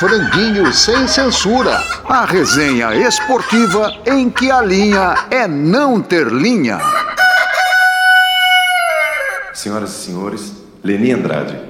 Franguinho 0.00 0.72
sem 0.72 1.06
censura. 1.06 1.78
A 2.08 2.24
resenha 2.24 2.94
esportiva 2.94 3.92
em 4.06 4.30
que 4.30 4.50
a 4.50 4.62
linha 4.62 5.14
é 5.30 5.46
não 5.46 6.00
ter 6.00 6.28
linha. 6.28 6.78
Senhoras 9.52 9.90
e 9.90 10.06
senhores, 10.06 10.52
Leni 10.82 11.12
Andrade. 11.12 11.69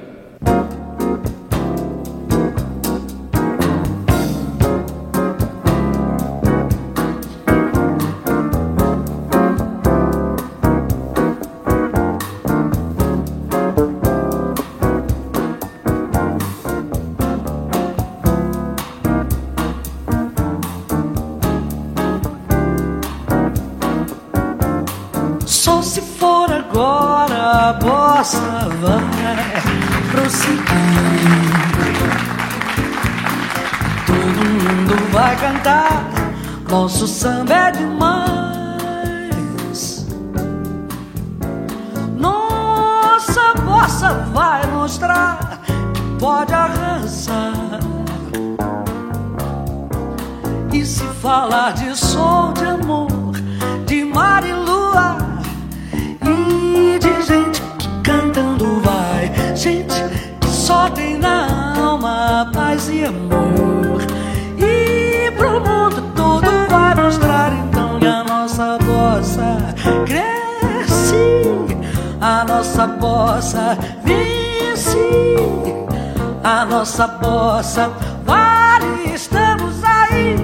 Nossa 76.81 77.05
bossa 77.05 77.91
vale, 78.25 79.13
estamos 79.13 79.83
aí. 79.83 80.35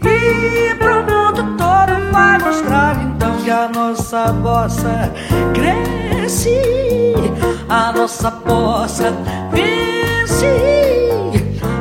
E 0.00 0.74
pro 0.76 1.02
mundo 1.02 1.58
todo 1.58 2.10
vai 2.10 2.38
mostrar 2.38 2.96
então 3.04 3.36
que 3.42 3.50
a 3.50 3.68
nossa 3.68 4.32
bossa 4.32 5.12
cresce, 5.52 6.62
a 7.68 7.92
nossa 7.92 8.30
bossa 8.30 9.12
vence, 9.52 10.46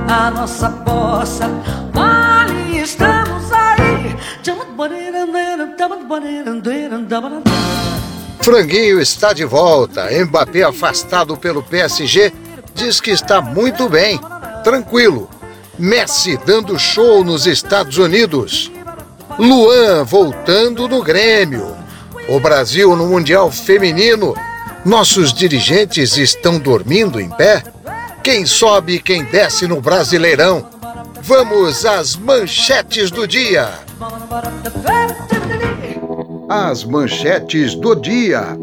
a 0.09 0.29
nossa 0.29 0.67
bossa 0.67 1.49
vale, 1.93 2.81
estamos 2.81 3.33
Franguinho 8.43 8.99
está 8.99 9.31
de 9.31 9.45
volta. 9.45 10.09
Mbappé, 10.25 10.63
afastado 10.63 11.37
pelo 11.37 11.63
PSG, 11.63 12.33
diz 12.73 12.99
que 12.99 13.11
está 13.11 13.41
muito 13.41 13.87
bem, 13.89 14.19
tranquilo. 14.63 15.29
Messi 15.77 16.37
dando 16.45 16.77
show 16.77 17.23
nos 17.23 17.47
Estados 17.47 17.97
Unidos. 17.97 18.71
Luan 19.39 20.03
voltando 20.03 20.87
no 20.87 21.01
Grêmio. 21.01 21.75
O 22.27 22.39
Brasil 22.39 22.95
no 22.95 23.07
Mundial 23.07 23.51
Feminino. 23.51 24.35
Nossos 24.85 25.33
dirigentes 25.33 26.17
estão 26.17 26.59
dormindo 26.59 27.19
em 27.19 27.29
pé? 27.29 27.63
Quem 28.21 28.45
sobe 28.45 28.95
e 28.95 28.99
quem 29.01 29.23
desce 29.23 29.67
no 29.67 29.81
Brasileirão? 29.81 30.69
Vamos 31.21 31.85
às 31.85 32.15
manchetes 32.15 33.09
do 33.09 33.27
dia. 33.27 33.69
As 36.49 36.83
manchetes 36.83 37.75
do 37.75 37.95
dia. 37.95 38.57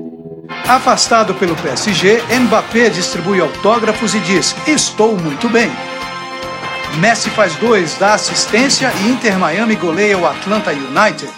Afastado 0.68 1.34
pelo 1.34 1.56
PSG, 1.56 2.22
Mbappé 2.40 2.88
distribui 2.90 3.40
autógrafos 3.40 4.14
e 4.14 4.20
diz: 4.20 4.54
Estou 4.66 5.16
muito 5.16 5.48
bem. 5.48 5.70
Messi 6.98 7.30
faz 7.30 7.54
dois, 7.56 7.96
dá 7.98 8.14
assistência 8.14 8.92
e 9.02 9.08
Inter 9.10 9.38
Miami 9.38 9.76
goleia 9.76 10.18
o 10.18 10.26
Atlanta 10.26 10.72
United. 10.72 11.32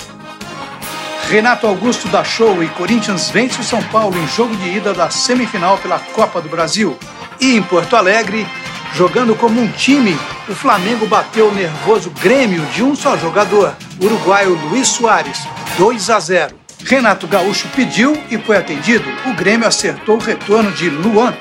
Renato 1.28 1.66
Augusto 1.66 2.08
dá 2.08 2.24
show 2.24 2.62
e 2.62 2.68
Corinthians 2.68 3.30
vence 3.30 3.60
o 3.60 3.64
São 3.64 3.82
Paulo 3.84 4.18
em 4.18 4.28
jogo 4.28 4.54
de 4.56 4.76
ida 4.76 4.92
da 4.92 5.08
semifinal 5.10 5.78
pela 5.78 5.98
Copa 5.98 6.40
do 6.40 6.48
Brasil. 6.48 6.96
E 7.40 7.56
em 7.56 7.62
Porto 7.62 7.96
Alegre, 7.96 8.46
Jogando 8.94 9.34
como 9.34 9.58
um 9.58 9.68
time, 9.68 10.18
o 10.46 10.54
Flamengo 10.54 11.06
bateu 11.06 11.48
o 11.48 11.54
nervoso 11.54 12.10
Grêmio 12.20 12.62
de 12.66 12.82
um 12.82 12.94
só 12.94 13.16
jogador, 13.16 13.74
uruguaio 13.98 14.54
Luiz 14.68 14.88
Soares, 14.88 15.38
2 15.78 16.10
a 16.10 16.20
0. 16.20 16.61
Renato 16.84 17.26
Gaúcho 17.26 17.68
pediu 17.74 18.12
e 18.30 18.38
foi 18.38 18.56
atendido. 18.56 19.04
O 19.30 19.34
Grêmio 19.34 19.66
acertou 19.66 20.16
o 20.16 20.20
retorno 20.20 20.70
de 20.72 20.90
Luan. 20.90 21.34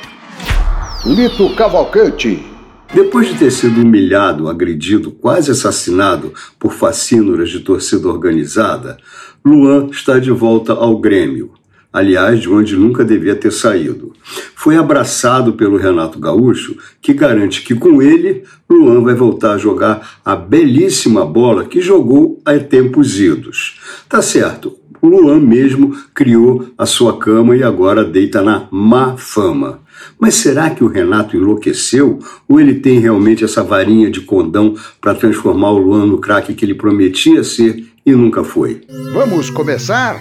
Lito 1.05 1.53
Cavalcante. 1.55 2.45
Depois 2.93 3.27
de 3.27 3.35
ter 3.35 3.51
sido 3.51 3.81
humilhado, 3.81 4.49
agredido, 4.49 5.11
quase 5.11 5.51
assassinado 5.51 6.33
por 6.59 6.73
fascínoras 6.73 7.49
de 7.49 7.61
torcida 7.61 8.07
organizada, 8.07 8.97
Luan 9.43 9.87
está 9.91 10.19
de 10.19 10.31
volta 10.31 10.73
ao 10.73 10.97
Grêmio 10.97 11.53
aliás, 11.91 12.39
de 12.39 12.49
onde 12.49 12.75
nunca 12.75 13.03
devia 13.03 13.35
ter 13.35 13.51
saído. 13.51 14.13
Foi 14.55 14.77
abraçado 14.77 15.53
pelo 15.53 15.77
Renato 15.77 16.19
Gaúcho, 16.19 16.77
que 17.01 17.13
garante 17.13 17.61
que 17.61 17.75
com 17.75 18.01
ele, 18.01 18.43
Luan 18.69 19.03
vai 19.03 19.13
voltar 19.13 19.53
a 19.53 19.57
jogar 19.57 20.19
a 20.23 20.35
belíssima 20.35 21.25
bola 21.25 21.65
que 21.65 21.81
jogou 21.81 22.39
há 22.45 22.57
tempos 22.59 23.19
idos. 23.19 23.79
Tá 24.07 24.21
certo, 24.21 24.77
o 25.01 25.07
Luan 25.07 25.39
mesmo 25.39 25.95
criou 26.13 26.67
a 26.77 26.85
sua 26.85 27.17
cama 27.17 27.55
e 27.55 27.63
agora 27.63 28.03
deita 28.03 28.41
na 28.41 28.67
má 28.69 29.17
fama. 29.17 29.79
Mas 30.19 30.35
será 30.35 30.69
que 30.69 30.83
o 30.83 30.87
Renato 30.87 31.35
enlouqueceu 31.35 32.19
ou 32.47 32.59
ele 32.59 32.75
tem 32.75 32.99
realmente 32.99 33.43
essa 33.43 33.63
varinha 33.63 34.09
de 34.09 34.21
condão 34.21 34.75
para 34.99 35.15
transformar 35.15 35.71
o 35.71 35.77
Luan 35.77 36.05
no 36.05 36.19
craque 36.19 36.53
que 36.53 36.63
ele 36.63 36.75
prometia 36.75 37.43
ser 37.43 37.85
e 38.05 38.11
nunca 38.11 38.43
foi? 38.43 38.81
Vamos 39.13 39.49
começar? 39.49 40.19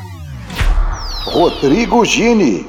Rodrigo 1.24 2.04
Gini. 2.04 2.66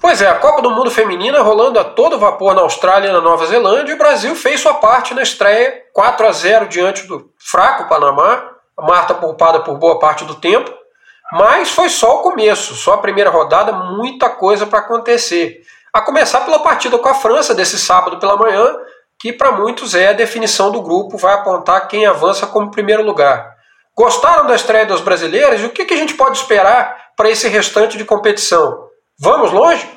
Pois 0.00 0.20
é, 0.20 0.28
a 0.28 0.34
Copa 0.34 0.60
do 0.60 0.70
Mundo 0.70 0.90
Feminina 0.90 1.40
rolando 1.40 1.78
a 1.78 1.84
todo 1.84 2.18
vapor 2.18 2.54
na 2.54 2.60
Austrália 2.60 3.08
e 3.08 3.12
na 3.12 3.22
Nova 3.22 3.46
Zelândia, 3.46 3.90
e 3.90 3.94
o 3.94 3.98
Brasil 3.98 4.36
fez 4.36 4.60
sua 4.60 4.74
parte 4.74 5.14
na 5.14 5.22
estreia, 5.22 5.72
4 5.94 6.26
a 6.26 6.32
0 6.32 6.68
diante 6.68 7.06
do 7.06 7.30
fraco 7.38 7.88
Panamá, 7.88 8.50
a 8.76 8.82
Marta 8.82 9.14
poupada 9.14 9.60
por 9.60 9.78
boa 9.78 9.98
parte 9.98 10.26
do 10.26 10.34
tempo, 10.34 10.70
mas 11.32 11.70
foi 11.70 11.88
só 11.88 12.20
o 12.20 12.22
começo, 12.22 12.74
só 12.74 12.94
a 12.94 12.98
primeira 12.98 13.30
rodada, 13.30 13.72
muita 13.72 14.28
coisa 14.28 14.66
para 14.66 14.80
acontecer. 14.80 15.62
A 15.92 16.00
começar 16.00 16.40
pela 16.40 16.58
partida 16.58 16.98
com 16.98 17.08
a 17.08 17.14
França 17.14 17.54
desse 17.54 17.78
sábado 17.78 18.18
pela 18.18 18.36
manhã, 18.36 18.74
que 19.18 19.32
para 19.32 19.52
muitos 19.52 19.94
é 19.94 20.08
a 20.08 20.12
definição 20.12 20.70
do 20.70 20.82
grupo, 20.82 21.16
vai 21.16 21.34
apontar 21.34 21.88
quem 21.88 22.04
avança 22.04 22.46
como 22.46 22.70
primeiro 22.70 23.02
lugar. 23.02 23.54
Gostaram 23.96 24.46
da 24.46 24.56
estreia 24.56 24.84
das 24.84 25.00
brasileiras? 25.00 25.60
E 25.60 25.66
o 25.66 25.70
que, 25.70 25.94
a 25.94 25.96
gente 25.96 26.14
pode 26.14 26.36
esperar 26.36 27.12
para 27.16 27.30
esse 27.30 27.48
restante 27.48 27.96
de 27.96 28.04
competição? 28.04 28.88
Vamos 29.18 29.52
longe? 29.52 29.88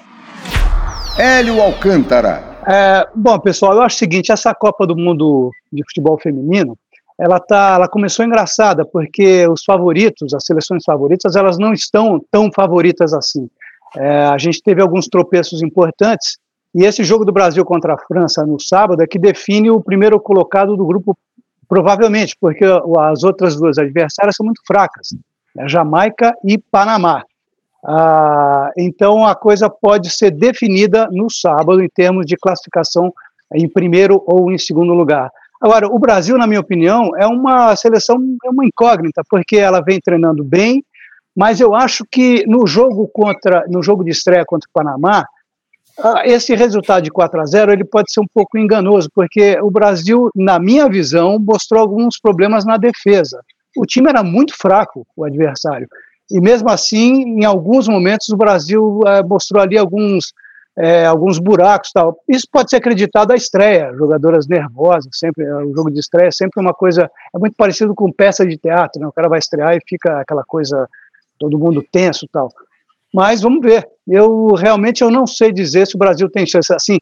Hélio 1.17 1.59
Alcântara. 1.59 2.57
É, 2.67 3.07
bom, 3.15 3.39
pessoal, 3.39 3.73
eu 3.73 3.81
acho 3.81 3.95
o 3.95 3.99
seguinte: 3.99 4.31
essa 4.31 4.53
Copa 4.53 4.85
do 4.85 4.95
Mundo 4.95 5.51
de 5.73 5.83
Futebol 5.83 6.19
Feminino 6.19 6.77
ela 7.19 7.39
tá, 7.39 7.73
ela 7.75 7.87
começou 7.87 8.25
engraçada 8.25 8.85
porque 8.85 9.47
os 9.47 9.63
favoritos, 9.63 10.33
as 10.33 10.45
seleções 10.45 10.83
favoritas, 10.85 11.35
elas 11.35 11.57
não 11.57 11.73
estão 11.73 12.21
tão 12.31 12.51
favoritas 12.51 13.13
assim. 13.13 13.49
É, 13.95 14.25
a 14.25 14.37
gente 14.37 14.61
teve 14.61 14.81
alguns 14.81 15.07
tropeços 15.07 15.63
importantes 15.63 16.37
e 16.75 16.83
esse 16.83 17.03
jogo 17.03 17.25
do 17.25 17.31
Brasil 17.31 17.63
contra 17.65 17.95
a 17.95 17.97
França 17.97 18.45
no 18.45 18.59
sábado 18.59 19.01
é 19.01 19.07
que 19.07 19.17
define 19.17 19.71
o 19.71 19.81
primeiro 19.81 20.19
colocado 20.19 20.75
do 20.75 20.85
grupo 20.85 21.17
Provavelmente, 21.67 22.35
porque 22.39 22.63
as 22.99 23.23
outras 23.23 23.57
duas 23.57 23.77
adversárias 23.77 24.35
são 24.35 24.45
muito 24.45 24.61
fracas, 24.65 25.09
né? 25.53 25.67
Jamaica 25.67 26.33
e 26.45 26.57
Panamá. 26.57 27.23
Ah, 27.85 28.71
então 28.77 29.25
a 29.25 29.35
coisa 29.35 29.69
pode 29.69 30.09
ser 30.09 30.31
definida 30.31 31.07
no 31.11 31.29
sábado 31.29 31.81
em 31.81 31.89
termos 31.89 32.25
de 32.25 32.37
classificação 32.37 33.13
em 33.53 33.67
primeiro 33.67 34.23
ou 34.25 34.51
em 34.51 34.57
segundo 34.57 34.93
lugar. 34.93 35.29
Agora, 35.61 35.87
o 35.87 35.97
Brasil, 35.97 36.37
na 36.37 36.47
minha 36.47 36.59
opinião, 36.59 37.11
é 37.17 37.25
uma 37.25 37.75
seleção, 37.75 38.17
é 38.45 38.49
uma 38.49 38.65
incógnita, 38.65 39.23
porque 39.29 39.57
ela 39.57 39.81
vem 39.81 39.99
treinando 39.99 40.43
bem, 40.43 40.83
mas 41.35 41.59
eu 41.59 41.75
acho 41.75 42.05
que 42.11 42.45
no 42.47 42.65
jogo 42.65 43.07
contra, 43.07 43.65
no 43.67 43.81
jogo 43.81 44.03
de 44.03 44.11
estreia 44.11 44.45
contra 44.45 44.67
o 44.67 44.73
Panamá, 44.73 45.25
ah, 45.99 46.21
esse 46.25 46.53
resultado 46.55 47.03
de 47.03 47.11
4 47.11 47.41
a 47.41 47.45
0 47.45 47.71
ele 47.71 47.83
pode 47.83 48.11
ser 48.11 48.19
um 48.19 48.27
pouco 48.31 48.57
enganoso, 48.57 49.09
porque 49.13 49.59
o 49.61 49.71
Brasil, 49.71 50.29
na 50.35 50.59
minha 50.59 50.87
visão, 50.87 51.39
mostrou 51.39 51.81
alguns 51.81 52.19
problemas 52.19 52.65
na 52.65 52.77
defesa. 52.77 53.41
O 53.75 53.85
time 53.85 54.09
era 54.09 54.23
muito 54.23 54.55
fraco, 54.55 55.05
o 55.15 55.23
adversário. 55.23 55.87
E 56.29 56.39
mesmo 56.39 56.69
assim, 56.69 57.23
em 57.23 57.45
alguns 57.45 57.87
momentos, 57.87 58.29
o 58.29 58.37
Brasil 58.37 59.01
é, 59.07 59.23
mostrou 59.23 59.61
ali 59.61 59.77
alguns, 59.77 60.33
é, 60.77 61.05
alguns 61.05 61.39
buracos. 61.39 61.91
tal. 61.91 62.17
Isso 62.27 62.45
pode 62.51 62.69
ser 62.69 62.77
acreditado 62.77 63.31
à 63.31 63.35
estreia, 63.35 63.93
jogadoras 63.95 64.47
nervosas, 64.47 65.09
sempre 65.13 65.43
o 65.51 65.73
jogo 65.75 65.91
de 65.91 65.99
estreia 65.99 66.27
é 66.27 66.31
sempre 66.31 66.61
uma 66.61 66.73
coisa, 66.73 67.09
é 67.33 67.39
muito 67.39 67.55
parecido 67.55 67.95
com 67.95 68.11
peça 68.11 68.45
de 68.45 68.57
teatro, 68.57 69.01
né? 69.01 69.07
o 69.07 69.11
cara 69.11 69.27
vai 69.27 69.39
estrear 69.39 69.75
e 69.75 69.81
fica 69.87 70.21
aquela 70.21 70.43
coisa, 70.43 70.87
todo 71.39 71.57
mundo 71.57 71.83
tenso 71.91 72.27
tal. 72.31 72.49
Mas 73.13 73.41
vamos 73.41 73.61
ver. 73.61 73.87
Eu 74.07 74.53
realmente 74.53 75.01
eu 75.01 75.09
não 75.09 75.25
sei 75.25 75.51
dizer 75.51 75.87
se 75.87 75.95
o 75.95 75.99
Brasil 75.99 76.29
tem 76.29 76.45
chance. 76.45 76.71
Assim, 76.73 76.99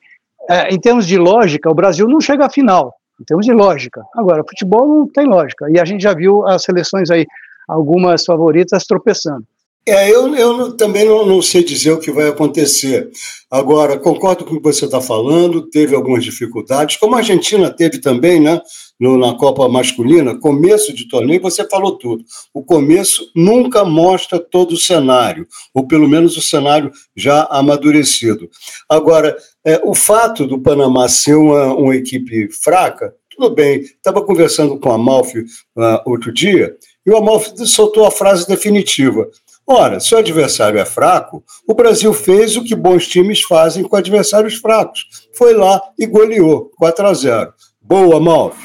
é, 0.50 0.74
em 0.74 0.80
termos 0.80 1.06
de 1.06 1.18
lógica, 1.18 1.70
o 1.70 1.74
Brasil 1.74 2.08
não 2.08 2.22
chega 2.22 2.46
à 2.46 2.50
final. 2.50 2.94
Em 3.20 3.24
termos 3.24 3.46
de 3.46 3.54
lógica. 3.54 4.04
Agora, 4.16 4.44
futebol 4.48 4.88
não 4.88 5.08
tem 5.08 5.26
lógica. 5.26 5.70
E 5.70 5.80
a 5.80 5.86
gente 5.86 6.02
já 6.02 6.14
viu 6.14 6.46
as 6.46 6.64
seleções 6.64 7.10
aí, 7.10 7.26
algumas 7.68 8.24
favoritas 8.24 8.86
tropeçando. 8.86 9.46
É, 9.88 10.10
eu, 10.10 10.34
eu 10.36 10.76
também 10.76 11.06
não, 11.06 11.24
não, 11.24 11.44
sei 11.44 11.64
dizer 11.64 11.92
o 11.92 12.00
que 12.00 12.12
vai 12.12 12.28
acontecer. 12.28 13.08
Agora, 13.52 14.00
concordo 14.00 14.44
com 14.44 14.56
o 14.56 14.58
que 14.58 14.64
você 14.64 14.86
está 14.86 15.00
falando, 15.00 15.70
teve 15.70 15.96
algumas 15.96 16.24
dificuldades, 16.24 16.98
como 16.98 17.14
a 17.14 17.20
Argentina 17.20 17.70
teve 17.70 18.00
também, 18.02 18.40
né? 18.40 18.60
No, 19.00 19.16
na 19.16 19.36
Copa 19.36 19.68
Masculina, 19.70 20.40
começo 20.40 20.92
de 20.92 21.08
torneio, 21.08 21.40
você 21.40 21.68
falou 21.68 21.98
tudo. 22.00 22.24
O 22.52 22.64
começo 22.64 23.30
nunca 23.36 23.86
mostra 23.86 24.40
todo 24.40 24.72
o 24.72 24.78
cenário, 24.78 25.46
ou 25.72 25.86
pelo 25.86 26.08
menos 26.08 26.36
o 26.36 26.42
cenário 26.42 26.92
já 27.16 27.44
amadurecido. 27.52 28.50
Agora, 28.90 29.38
é, 29.64 29.80
o 29.84 29.94
fato 29.94 30.48
do 30.48 30.60
Panamá 30.60 31.08
ser 31.08 31.36
uma, 31.36 31.74
uma 31.76 31.96
equipe 31.96 32.50
fraca, 32.52 33.14
tudo 33.30 33.54
bem. 33.54 33.82
Estava 33.82 34.24
conversando 34.24 34.80
com 34.80 34.90
a 34.90 34.96
Amalfi 34.96 35.40
uh, 35.40 36.02
outro 36.06 36.34
dia, 36.34 36.76
e 37.06 37.12
o 37.12 37.18
Amalfi 37.18 37.54
soltou 37.68 38.06
a 38.06 38.12
frase 38.12 38.48
definitiva. 38.48 39.30
Ora, 39.68 40.00
se 40.00 40.14
o 40.14 40.18
adversário 40.18 40.80
é 40.80 40.86
fraco, 40.86 41.44
o 41.68 41.74
Brasil 41.74 42.14
fez 42.14 42.56
o 42.56 42.64
que 42.64 42.76
bons 42.76 43.08
times 43.08 43.42
fazem 43.42 43.84
com 43.84 43.96
adversários 43.96 44.56
fracos. 44.56 45.28
Foi 45.34 45.54
lá 45.54 45.82
e 45.98 46.06
goleou 46.06 46.72
4 46.78 47.08
a 47.08 47.14
0. 47.14 47.54
Boa, 47.82 48.18
Amalfi. 48.18 48.62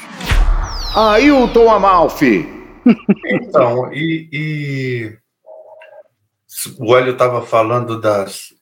Ailton 0.95 1.69
Amalfi. 1.69 2.47
Então, 3.23 3.93
e, 3.93 4.27
e... 4.31 5.17
o 6.79 6.97
Hélio 6.97 7.13
estava 7.13 7.43
falando 7.43 8.01
das 8.01 8.53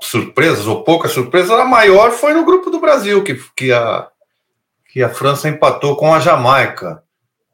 surpresas, 0.00 0.66
ou 0.66 0.82
poucas 0.82 1.12
surpresas, 1.12 1.50
a 1.50 1.64
maior 1.64 2.10
foi 2.10 2.32
no 2.32 2.44
grupo 2.44 2.70
do 2.70 2.80
Brasil, 2.80 3.22
que, 3.22 3.38
que, 3.54 3.70
a, 3.70 4.08
que 4.90 5.02
a 5.02 5.10
França 5.10 5.48
empatou 5.48 5.94
com 5.96 6.12
a 6.12 6.20
Jamaica, 6.20 7.02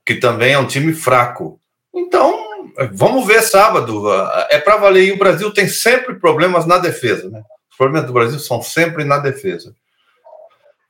que 0.05 0.15
também 0.15 0.53
é 0.53 0.59
um 0.59 0.67
time 0.67 0.93
fraco. 0.93 1.61
Então, 1.93 2.46
vamos 2.93 3.27
ver 3.27 3.43
sábado. 3.43 4.05
É 4.51 4.59
para 4.59 4.77
valer. 4.77 5.05
E 5.05 5.13
o 5.13 5.19
Brasil 5.19 5.53
tem 5.53 5.69
sempre 5.69 6.15
problemas 6.15 6.67
na 6.67 6.79
defesa. 6.79 7.29
Né? 7.31 7.43
Os 7.71 7.77
problemas 7.77 8.07
do 8.07 8.13
Brasil 8.13 8.39
são 8.39 8.63
sempre 8.63 9.05
na 9.05 9.19
defesa. 9.19 9.75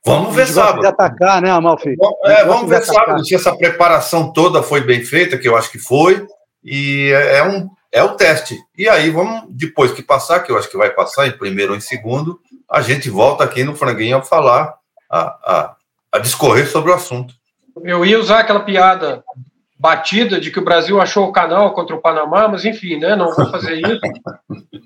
Vamos 0.05 0.33
ver 0.33 0.47
sábado. 0.47 0.79
De 0.79 0.87
atacar, 0.87 1.41
né, 1.41 1.51
Amalfi? 1.51 1.95
É, 2.23 2.45
vamos 2.45 2.69
ver 2.69 2.81
sábado 2.83 3.25
se 3.25 3.35
essa 3.35 3.55
preparação 3.55 4.31
toda 4.31 4.63
foi 4.63 4.79
bem 4.81 5.03
feita, 5.03 5.37
que 5.37 5.47
eu 5.47 5.57
acho 5.57 5.69
que 5.69 5.79
foi. 5.79 6.25
E 6.63 7.11
é, 7.11 7.39
é, 7.39 7.43
um, 7.43 7.69
é 7.91 8.01
o 8.01 8.15
teste. 8.15 8.57
E 8.77 8.87
aí 8.87 9.09
vamos, 9.09 9.43
depois 9.49 9.91
que 9.91 10.01
passar, 10.01 10.39
que 10.39 10.51
eu 10.51 10.57
acho 10.57 10.69
que 10.69 10.77
vai 10.77 10.89
passar 10.91 11.27
em 11.27 11.37
primeiro 11.37 11.73
ou 11.73 11.77
em 11.77 11.81
segundo, 11.81 12.39
a 12.71 12.81
gente 12.81 13.09
volta 13.09 13.43
aqui 13.43 13.65
no 13.65 13.75
Franguinho 13.75 14.17
a 14.17 14.23
falar, 14.23 14.75
a, 15.09 15.19
a, 15.19 15.75
a 16.13 16.19
discorrer 16.19 16.67
sobre 16.67 16.91
o 16.91 16.95
assunto. 16.95 17.33
Eu 17.83 18.05
ia 18.05 18.19
usar 18.19 18.39
aquela 18.39 18.61
piada 18.61 19.23
batida 19.79 20.39
de 20.39 20.51
que 20.51 20.59
o 20.59 20.63
Brasil 20.63 20.99
achou 20.99 21.27
o 21.27 21.31
canal 21.31 21.73
contra 21.73 21.95
o 21.95 22.01
Panamá, 22.01 22.47
mas 22.47 22.65
enfim, 22.65 22.97
né? 22.97 23.15
Não 23.15 23.33
vou 23.33 23.45
fazer 23.49 23.75
isso. 23.75 23.99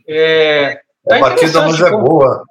É, 0.08 0.82
tá 1.08 1.16
a 1.16 1.20
batida 1.20 1.62
não 1.62 1.74
é 1.74 1.92
como, 1.92 2.04
boa. 2.04 2.44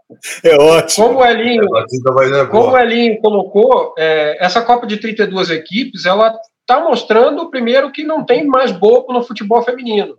É 0.43 0.57
ótimo. 0.57 1.09
Como 1.09 1.21
o 1.21 1.27
Elinho, 1.27 1.63
é 1.63 2.47
como 2.47 2.71
o 2.71 2.79
Elinho 2.79 3.21
colocou, 3.21 3.95
é, 3.99 4.37
essa 4.41 4.63
Copa 4.63 4.87
de 4.87 4.97
32 4.97 5.51
equipes, 5.51 6.07
ela 6.07 6.35
está 6.61 6.81
mostrando, 6.81 7.51
primeiro, 7.51 7.91
que 7.91 8.05
não 8.05 8.25
tem 8.25 8.47
mais 8.47 8.73
bobo 8.73 9.13
no 9.13 9.23
futebol 9.23 9.63
feminino. 9.63 10.15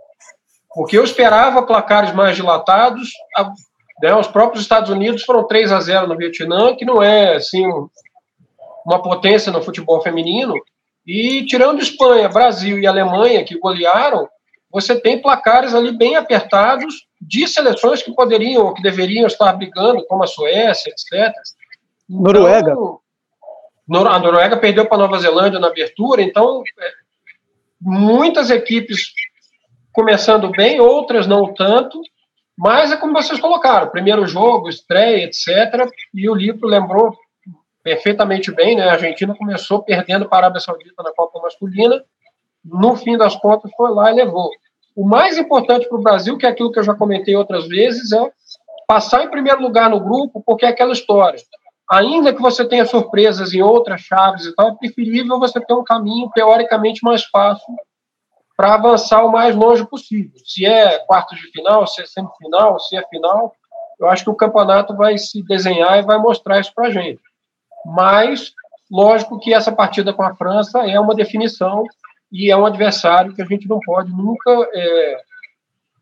Porque 0.73 0.97
eu 0.97 1.03
esperava 1.03 1.65
placares 1.65 2.13
mais 2.13 2.35
dilatados. 2.35 3.09
A, 3.35 3.51
né, 4.01 4.15
os 4.15 4.27
próprios 4.27 4.61
Estados 4.61 4.89
Unidos 4.89 5.23
foram 5.23 5.45
3 5.45 5.71
a 5.71 5.79
0 5.79 6.07
no 6.07 6.17
Vietnã, 6.17 6.75
que 6.75 6.85
não 6.85 7.01
é 7.01 7.35
assim 7.35 7.65
uma 8.85 9.01
potência 9.01 9.51
no 9.51 9.61
futebol 9.61 10.01
feminino. 10.01 10.53
E 11.13 11.45
tirando 11.45 11.81
Espanha, 11.81 12.29
Brasil 12.29 12.79
e 12.79 12.87
Alemanha, 12.87 13.43
que 13.43 13.59
golearam, 13.59 14.29
você 14.71 14.97
tem 14.97 15.21
placares 15.21 15.73
ali 15.73 15.91
bem 15.91 16.15
apertados 16.15 17.05
de 17.21 17.45
seleções 17.49 18.01
que 18.01 18.15
poderiam 18.15 18.63
ou 18.63 18.73
que 18.73 18.81
deveriam 18.81 19.27
estar 19.27 19.51
brigando, 19.51 20.05
como 20.07 20.23
a 20.23 20.27
Suécia, 20.27 20.89
etc. 20.89 21.35
Então, 22.09 22.21
Noruega. 22.21 22.71
A 22.71 24.19
Noruega 24.19 24.55
perdeu 24.55 24.85
para 24.85 24.95
a 24.95 24.99
Nova 24.99 25.19
Zelândia 25.19 25.59
na 25.59 25.67
abertura, 25.67 26.21
então 26.21 26.63
é, 26.79 26.91
muitas 27.81 28.49
equipes 28.49 29.11
começando 29.91 30.49
bem, 30.51 30.79
outras 30.79 31.27
não 31.27 31.53
tanto, 31.53 32.01
mas 32.57 32.89
é 32.89 32.95
como 32.95 33.11
vocês 33.11 33.37
colocaram, 33.37 33.89
primeiro 33.89 34.25
jogo, 34.25 34.69
estreia, 34.69 35.25
etc. 35.25 35.91
E 36.13 36.29
o 36.29 36.35
Lipro 36.35 36.69
lembrou 36.69 37.13
perfeitamente 37.83 38.51
bem, 38.51 38.75
né? 38.75 38.87
A 38.87 38.93
Argentina 38.93 39.35
começou 39.35 39.83
perdendo 39.83 40.27
para 40.27 40.37
a 40.37 40.41
Arábia 40.41 40.61
Saudita 40.61 41.03
na 41.03 41.13
Copa 41.13 41.39
Masculina, 41.41 42.03
no 42.63 42.95
fim 42.95 43.17
das 43.17 43.35
contas 43.35 43.71
foi 43.75 43.91
lá 43.91 44.11
e 44.11 44.15
levou. 44.15 44.49
O 44.95 45.07
mais 45.07 45.37
importante 45.37 45.87
para 45.87 45.97
o 45.97 46.01
Brasil, 46.01 46.37
que 46.37 46.45
é 46.45 46.49
aquilo 46.49 46.71
que 46.71 46.79
eu 46.79 46.83
já 46.83 46.93
comentei 46.93 47.35
outras 47.35 47.67
vezes, 47.67 48.11
é 48.11 48.31
passar 48.87 49.23
em 49.23 49.29
primeiro 49.29 49.61
lugar 49.61 49.89
no 49.89 49.99
grupo, 49.99 50.43
porque 50.45 50.65
é 50.65 50.69
aquela 50.69 50.91
história. 50.91 51.39
Ainda 51.89 52.33
que 52.33 52.41
você 52.41 52.63
tenha 52.65 52.85
surpresas 52.85 53.53
em 53.53 53.61
outras 53.61 54.01
chaves 54.01 54.45
e 54.45 54.55
tal, 54.55 54.69
é 54.69 54.75
preferível 54.75 55.39
você 55.39 55.59
ter 55.59 55.73
um 55.73 55.83
caminho 55.83 56.29
teoricamente 56.33 57.03
mais 57.03 57.23
fácil 57.25 57.73
para 58.55 58.75
avançar 58.75 59.25
o 59.25 59.31
mais 59.31 59.55
longe 59.55 59.85
possível. 59.87 60.31
Se 60.45 60.65
é 60.65 60.99
quarto 60.99 61.35
de 61.35 61.49
final, 61.51 61.87
se 61.87 62.01
é 62.01 62.05
semifinal, 62.05 62.79
se 62.79 62.95
é 62.95 63.03
final, 63.07 63.53
eu 63.99 64.07
acho 64.07 64.23
que 64.23 64.29
o 64.29 64.35
campeonato 64.35 64.95
vai 64.95 65.17
se 65.17 65.41
desenhar 65.43 65.97
e 65.99 66.03
vai 66.03 66.17
mostrar 66.17 66.59
isso 66.59 66.71
para 66.73 66.87
a 66.87 66.91
gente 66.91 67.21
mas 67.85 68.51
lógico 68.89 69.39
que 69.39 69.53
essa 69.53 69.71
partida 69.71 70.13
com 70.13 70.23
a 70.23 70.35
França 70.35 70.79
é 70.87 70.99
uma 70.99 71.15
definição 71.15 71.83
e 72.31 72.51
é 72.51 72.57
um 72.57 72.65
adversário 72.65 73.33
que 73.33 73.41
a 73.41 73.45
gente 73.45 73.67
não 73.67 73.79
pode 73.79 74.11
nunca 74.11 74.51
é, 74.73 75.21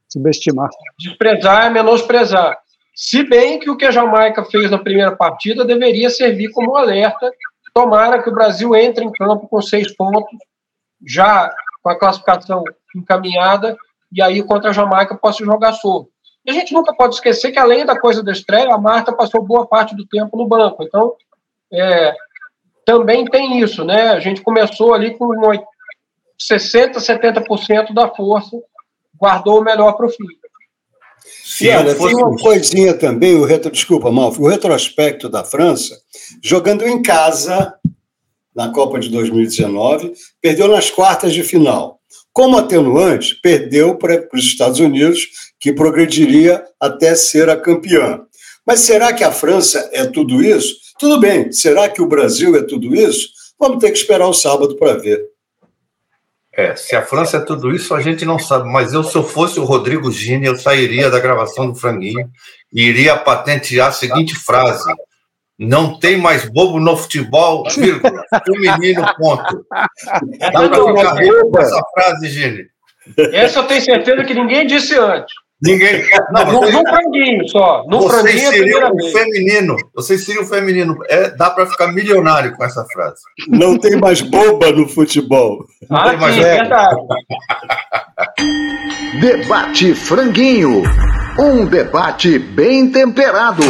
subestimar, 0.07 0.69
desprezar, 0.97 1.71
menosprezar. 1.71 2.57
Se 2.95 3.23
bem 3.23 3.59
que 3.59 3.69
o 3.69 3.77
que 3.77 3.85
a 3.85 3.91
Jamaica 3.91 4.43
fez 4.43 4.69
na 4.69 4.77
primeira 4.77 5.15
partida 5.15 5.63
deveria 5.63 6.09
servir 6.09 6.51
como 6.51 6.75
alerta. 6.75 7.31
Tomara 7.73 8.21
que 8.21 8.29
o 8.29 8.33
Brasil 8.33 8.75
entre 8.75 9.05
em 9.05 9.11
campo 9.11 9.47
com 9.47 9.61
seis 9.61 9.95
pontos, 9.95 10.37
já 11.05 11.53
com 11.81 11.89
a 11.89 11.97
classificação 11.97 12.63
encaminhada, 12.95 13.77
e 14.11 14.21
aí 14.21 14.43
contra 14.43 14.71
a 14.71 14.73
Jamaica 14.73 15.15
possa 15.15 15.45
jogar 15.45 15.73
solto. 15.73 16.09
E 16.45 16.51
a 16.51 16.53
gente 16.53 16.73
nunca 16.73 16.93
pode 16.93 17.15
esquecer 17.15 17.51
que, 17.51 17.59
além 17.59 17.85
da 17.85 17.97
coisa 17.97 18.23
da 18.23 18.31
estreia, 18.31 18.73
a 18.73 18.77
Marta 18.77 19.13
passou 19.13 19.41
boa 19.41 19.67
parte 19.67 19.95
do 19.95 20.05
tempo 20.05 20.35
no 20.35 20.47
banco. 20.47 20.83
Então, 20.83 21.13
é, 21.71 22.13
também 22.85 23.25
tem 23.25 23.59
isso, 23.61 23.83
né? 23.83 24.09
A 24.09 24.19
gente 24.19 24.41
começou 24.41 24.93
ali 24.93 25.17
com 25.17 25.29
60%, 26.39 26.95
70% 26.95 27.93
da 27.93 28.07
força, 28.09 28.57
guardou 29.19 29.59
o 29.59 29.63
melhor 29.63 29.93
para 29.93 30.07
o 30.07 30.09
fim. 30.09 30.25
Sim, 31.43 31.69
olha, 31.69 31.95
tem 31.95 32.15
uma 32.15 32.35
coisinha 32.37 32.93
também, 32.93 33.35
o 33.35 33.43
retro, 33.43 33.69
desculpa, 33.69 34.11
Malf, 34.11 34.39
o 34.39 34.47
retrospecto 34.47 35.27
da 35.27 35.43
França, 35.43 35.99
jogando 36.41 36.87
em 36.87 37.01
casa 37.01 37.75
na 38.55 38.71
Copa 38.71 38.99
de 38.99 39.09
2019, 39.09 40.13
perdeu 40.41 40.67
nas 40.67 40.89
quartas 40.89 41.33
de 41.33 41.43
final. 41.43 41.99
Como 42.31 42.57
atenuante, 42.57 43.35
perdeu 43.41 43.97
para 43.97 44.27
os 44.33 44.43
Estados 44.43 44.79
Unidos, 44.79 45.27
que 45.59 45.73
progrediria 45.73 46.63
até 46.79 47.13
ser 47.15 47.49
a 47.49 47.57
campeã. 47.59 48.21
Mas 48.65 48.81
será 48.81 49.11
que 49.13 49.23
a 49.23 49.31
França 49.31 49.89
é 49.91 50.05
tudo 50.05 50.41
isso? 50.41 50.75
Tudo 50.99 51.17
bem, 51.17 51.49
será 51.51 51.87
que 51.87 52.01
o 52.01 52.07
Brasil 52.07 52.55
é 52.57 52.61
tudo 52.61 52.93
isso? 52.93 53.29
Vamos 53.57 53.79
ter 53.79 53.89
que 53.91 53.97
esperar 53.97 54.27
o 54.27 54.33
sábado 54.33 54.75
para 54.75 54.97
ver. 54.97 55.29
É, 56.51 56.75
se 56.75 56.93
a 56.93 57.01
França 57.01 57.37
é 57.37 57.39
tudo 57.39 57.73
isso, 57.73 57.95
a 57.95 58.01
gente 58.01 58.25
não 58.25 58.37
sabe. 58.37 58.67
Mas 58.69 58.93
eu, 58.93 59.01
se 59.01 59.15
eu 59.15 59.23
fosse 59.23 59.59
o 59.61 59.63
Rodrigo 59.63 60.11
Gini, 60.11 60.45
eu 60.45 60.57
sairia 60.57 61.09
da 61.09 61.19
gravação 61.19 61.69
do 61.69 61.75
Franguinho 61.75 62.29
e 62.73 62.81
iria 62.81 63.15
patentear 63.15 63.87
a 63.87 63.91
seguinte 63.93 64.35
frase: 64.35 64.93
Não 65.57 65.97
tem 65.97 66.17
mais 66.17 66.49
bobo 66.49 66.79
no 66.79 66.97
futebol, 66.97 67.63
vírgula, 67.69 68.23
feminino, 68.45 69.05
ponto. 69.17 69.65
Dá 69.71 70.51
para 70.51 70.85
ficar 70.85 71.13
rico 71.15 71.49
com 71.49 71.59
essa 71.59 71.81
frase, 71.93 72.27
Gini? 72.27 72.65
Essa 73.31 73.59
eu 73.59 73.63
tenho 73.63 73.81
certeza 73.81 74.23
que 74.25 74.33
ninguém 74.33 74.67
disse 74.67 74.97
antes. 74.97 75.33
Ninguém. 75.61 76.03
Não, 76.31 76.45
no, 76.45 76.61
no 76.61 76.81
franguinho 76.89 77.47
só. 77.49 77.83
No 77.87 77.99
Vocês 77.99 78.41
seriam 78.41 78.91
o 78.93 79.11
feminino. 79.11 79.75
Vocês 79.93 80.23
seriam 80.23 80.43
o 80.43 80.47
feminino. 80.47 80.97
É, 81.09 81.31
dá 81.31 81.49
para 81.49 81.65
ficar 81.65 81.91
milionário 81.91 82.55
com 82.55 82.63
essa 82.63 82.85
frase. 82.93 83.21
Não 83.49 83.77
tem 83.77 83.97
mais 83.97 84.21
boba 84.21 84.71
no 84.71 84.87
futebol. 84.87 85.65
Ah, 85.89 86.09
tem 86.11 86.19
mais 86.19 86.35
sim, 86.35 86.41
jeito. 86.41 86.55
é 86.55 86.57
verdade. 86.59 86.95
Debate 89.19 89.93
Franguinho. 89.95 90.83
Um 91.37 91.65
debate 91.65 92.39
bem 92.39 92.89
temperado. 92.89 93.63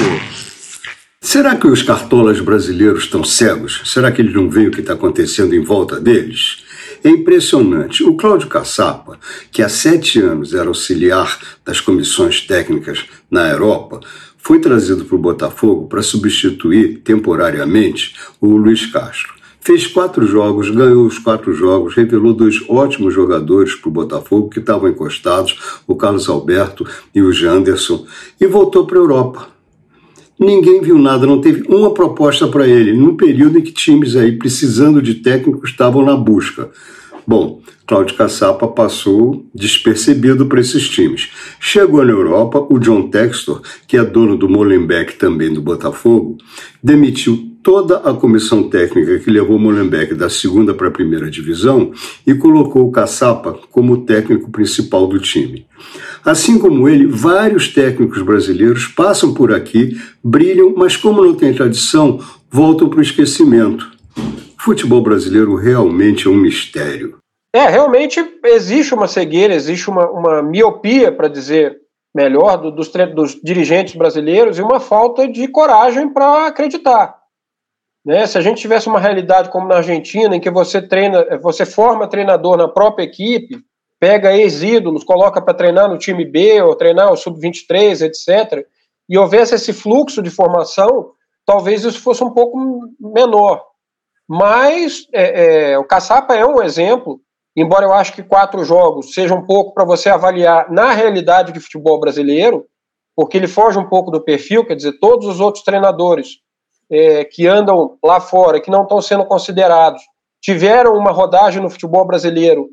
Será 1.21 1.55
que 1.55 1.67
os 1.67 1.83
cartolas 1.83 2.39
brasileiros 2.39 3.03
estão 3.03 3.23
cegos? 3.23 3.81
Será 3.85 4.11
que 4.11 4.21
eles 4.21 4.33
não 4.33 4.49
veem 4.49 4.67
o 4.67 4.71
que 4.71 4.79
está 4.79 4.93
acontecendo 4.93 5.53
em 5.53 5.63
volta 5.63 5.99
deles? 5.99 6.63
É 7.03 7.09
impressionante. 7.09 8.03
O 8.03 8.15
Cláudio 8.15 8.47
Caçapa, 8.47 9.19
que 9.51 9.61
há 9.61 9.69
sete 9.69 10.19
anos 10.19 10.53
era 10.53 10.67
auxiliar 10.67 11.39
das 11.65 11.79
comissões 11.79 12.41
técnicas 12.41 13.05
na 13.31 13.49
Europa, 13.49 13.99
foi 14.37 14.59
trazido 14.59 15.05
para 15.05 15.15
o 15.15 15.19
Botafogo 15.19 15.87
para 15.87 16.01
substituir 16.01 17.01
temporariamente 17.03 18.15
o 18.41 18.55
Luiz 18.55 18.85
Castro. 18.85 19.33
Fez 19.61 19.85
quatro 19.85 20.25
jogos, 20.25 20.69
ganhou 20.69 21.05
os 21.05 21.19
quatro 21.19 21.53
jogos, 21.53 21.93
revelou 21.93 22.33
dois 22.33 22.63
ótimos 22.69 23.13
jogadores 23.13 23.75
para 23.75 23.89
o 23.89 23.91
Botafogo 23.91 24.49
que 24.49 24.59
estavam 24.59 24.89
encostados, 24.89 25.81
o 25.85 25.95
Carlos 25.95 26.29
Alberto 26.29 26.87
e 27.13 27.21
o 27.21 27.31
Janderson, 27.31 28.05
e 28.39 28.47
voltou 28.47 28.87
para 28.87 28.97
a 28.97 29.01
Europa. 29.01 29.58
Ninguém 30.39 30.79
viu 30.81 30.97
nada, 30.97 31.27
não 31.27 31.41
teve 31.41 31.67
uma 31.67 31.93
proposta 31.93 32.47
para 32.47 32.65
ele, 32.65 32.93
num 32.93 33.17
período 33.17 33.59
em 33.59 33.61
que 33.61 33.73
times 33.73 34.15
aí 34.15 34.31
precisando 34.31 35.01
de 35.01 35.15
técnicos 35.15 35.69
estavam 35.69 36.05
na 36.05 36.15
busca. 36.15 36.69
Bom, 37.29 37.61
Cláudio 37.85 38.17
Caçapa 38.17 38.67
passou 38.67 39.45
despercebido 39.53 40.47
para 40.47 40.61
esses 40.61 40.89
times. 40.89 41.29
Chegou 41.59 42.03
na 42.03 42.11
Europa, 42.11 42.65
o 42.67 42.79
John 42.79 43.07
Textor, 43.07 43.61
que 43.87 43.97
é 43.97 44.03
dono 44.03 44.35
do 44.35 44.49
Molenbeek 44.49 45.13
também 45.13 45.53
do 45.53 45.61
Botafogo, 45.61 46.39
demitiu 46.81 47.51
toda 47.61 47.97
a 47.97 48.15
comissão 48.15 48.67
técnica 48.67 49.19
que 49.19 49.29
levou 49.29 49.57
o 49.57 49.59
Molenbeek 49.59 50.15
da 50.15 50.27
segunda 50.27 50.73
para 50.73 50.87
a 50.87 50.91
primeira 50.91 51.29
divisão 51.29 51.91
e 52.25 52.33
colocou 52.33 52.87
o 52.87 52.91
Caçapa 52.91 53.59
como 53.69 54.05
técnico 54.05 54.49
principal 54.49 55.05
do 55.05 55.19
time. 55.19 55.67
Assim 56.25 56.57
como 56.57 56.89
ele, 56.89 57.05
vários 57.05 57.67
técnicos 57.67 58.23
brasileiros 58.23 58.87
passam 58.87 59.35
por 59.35 59.53
aqui, 59.53 59.95
brilham, 60.23 60.73
mas 60.75 60.97
como 60.97 61.23
não 61.23 61.35
tem 61.35 61.53
tradição, 61.53 62.19
voltam 62.49 62.89
para 62.89 62.97
o 62.97 63.03
esquecimento. 63.03 63.99
Futebol 64.61 65.01
brasileiro 65.01 65.55
realmente 65.55 66.27
é 66.27 66.29
um 66.29 66.35
mistério. 66.35 67.17
É, 67.53 67.67
realmente 67.67 68.19
existe 68.43 68.93
uma 68.93 69.07
cegueira, 69.07 69.55
existe 69.55 69.89
uma, 69.89 70.09
uma 70.09 70.43
miopia, 70.43 71.11
para 71.11 71.27
dizer 71.27 71.79
melhor, 72.13 72.57
do- 72.57 72.71
dos, 72.71 72.91
dos 73.15 73.39
dirigentes 73.41 73.95
brasileiros 73.95 74.57
e 74.57 74.61
uma 74.61 74.79
falta 74.79 75.27
de 75.27 75.47
coragem 75.47 76.11
para 76.11 76.47
acreditar. 76.47 77.17
Né? 78.05 78.25
Se 78.27 78.37
a 78.37 78.41
gente 78.41 78.61
tivesse 78.61 78.87
uma 78.87 78.99
realidade 78.99 79.49
como 79.49 79.67
na 79.67 79.77
Argentina, 79.77 80.35
em 80.35 80.39
que 80.39 80.49
você 80.49 80.81
treina, 80.81 81.37
você 81.39 81.65
forma 81.65 82.07
treinador 82.07 82.57
na 82.57 82.67
própria 82.67 83.03
equipe, 83.03 83.59
pega 83.99 84.35
ex-ídolos, 84.35 85.03
coloca 85.03 85.41
para 85.41 85.53
treinar 85.53 85.89
no 85.89 85.97
time 85.97 86.25
B 86.25 86.61
ou 86.61 86.75
treinar 86.75 87.11
o 87.11 87.17
sub-23, 87.17 88.01
etc., 88.01 88.65
e 89.07 89.17
houvesse 89.17 89.55
esse 89.55 89.73
fluxo 89.73 90.21
de 90.21 90.29
formação, 90.29 91.11
talvez 91.43 91.83
isso 91.83 91.99
fosse 91.99 92.23
um 92.23 92.29
pouco 92.29 92.57
menor. 92.99 93.68
Mas 94.29 95.07
é, 95.11 95.71
é, 95.71 95.79
o 95.79 95.83
Caçapa 95.83 96.35
é 96.35 96.45
um 96.45 96.61
exemplo, 96.61 97.19
embora 97.55 97.83
eu 97.83 97.91
acho 97.91 98.13
que 98.13 98.21
quatro 98.21 98.63
jogos 98.63 99.11
seja 99.15 99.33
um 99.33 99.43
pouco 99.43 99.73
para 99.73 99.83
você 99.83 100.07
avaliar 100.07 100.71
na 100.71 100.91
realidade 100.91 101.51
de 101.51 101.59
futebol 101.59 101.99
brasileiro, 101.99 102.67
porque 103.15 103.35
ele 103.35 103.47
foge 103.47 103.79
um 103.79 103.89
pouco 103.89 104.11
do 104.11 104.21
perfil, 104.21 104.63
quer 104.63 104.75
dizer, 104.75 104.99
todos 104.99 105.25
os 105.25 105.39
outros 105.39 105.63
treinadores 105.63 106.41
é, 106.91 107.25
que 107.25 107.47
andam 107.47 107.97
lá 108.03 108.19
fora, 108.19 108.61
que 108.61 108.69
não 108.69 108.83
estão 108.83 109.01
sendo 109.01 109.25
considerados, 109.25 110.03
tiveram 110.39 110.95
uma 110.95 111.11
rodagem 111.11 111.59
no 111.59 111.69
futebol 111.69 112.05
brasileiro 112.05 112.69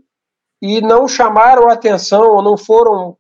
e 0.61 0.83
não 0.83 1.09
chamaram 1.09 1.71
atenção 1.71 2.37
ou 2.37 2.43
não 2.43 2.59
foram 2.59 3.17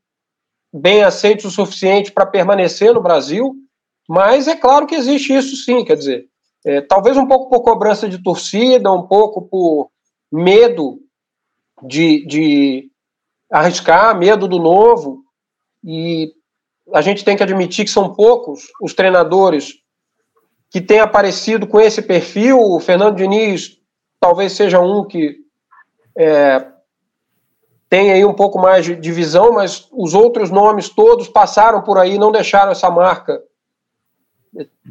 bem 0.70 1.02
aceitos 1.02 1.46
o 1.46 1.50
suficiente 1.50 2.12
para 2.12 2.26
permanecer 2.26 2.92
no 2.92 3.00
Brasil, 3.00 3.54
mas 4.06 4.46
é 4.46 4.54
claro 4.54 4.86
que 4.86 4.94
existe 4.94 5.34
isso 5.34 5.56
sim, 5.56 5.82
quer 5.86 5.96
dizer, 5.96 6.26
é, 6.66 6.80
talvez 6.80 7.16
um 7.16 7.26
pouco 7.26 7.48
por 7.48 7.62
cobrança 7.62 8.08
de 8.08 8.20
torcida, 8.20 8.90
um 8.90 9.06
pouco 9.06 9.40
por 9.40 9.88
medo 10.32 10.98
de, 11.80 12.26
de 12.26 12.90
arriscar, 13.48 14.18
medo 14.18 14.48
do 14.48 14.58
novo, 14.58 15.22
e 15.84 16.34
a 16.92 17.00
gente 17.00 17.24
tem 17.24 17.36
que 17.36 17.42
admitir 17.44 17.84
que 17.84 17.90
são 17.90 18.12
poucos 18.12 18.66
os 18.82 18.92
treinadores 18.92 19.74
que 20.68 20.80
têm 20.80 20.98
aparecido 20.98 21.68
com 21.68 21.80
esse 21.80 22.02
perfil. 22.02 22.58
O 22.58 22.80
Fernando 22.80 23.16
Diniz 23.16 23.78
talvez 24.18 24.52
seja 24.52 24.80
um 24.80 25.06
que 25.06 25.36
é, 26.18 26.66
tem 27.88 28.10
aí 28.10 28.24
um 28.24 28.34
pouco 28.34 28.58
mais 28.58 28.84
de, 28.84 28.96
de 28.96 29.12
visão, 29.12 29.52
mas 29.52 29.86
os 29.92 30.14
outros 30.14 30.50
nomes 30.50 30.88
todos 30.88 31.28
passaram 31.28 31.80
por 31.82 31.96
aí, 31.96 32.18
não 32.18 32.32
deixaram 32.32 32.72
essa 32.72 32.90
marca 32.90 33.40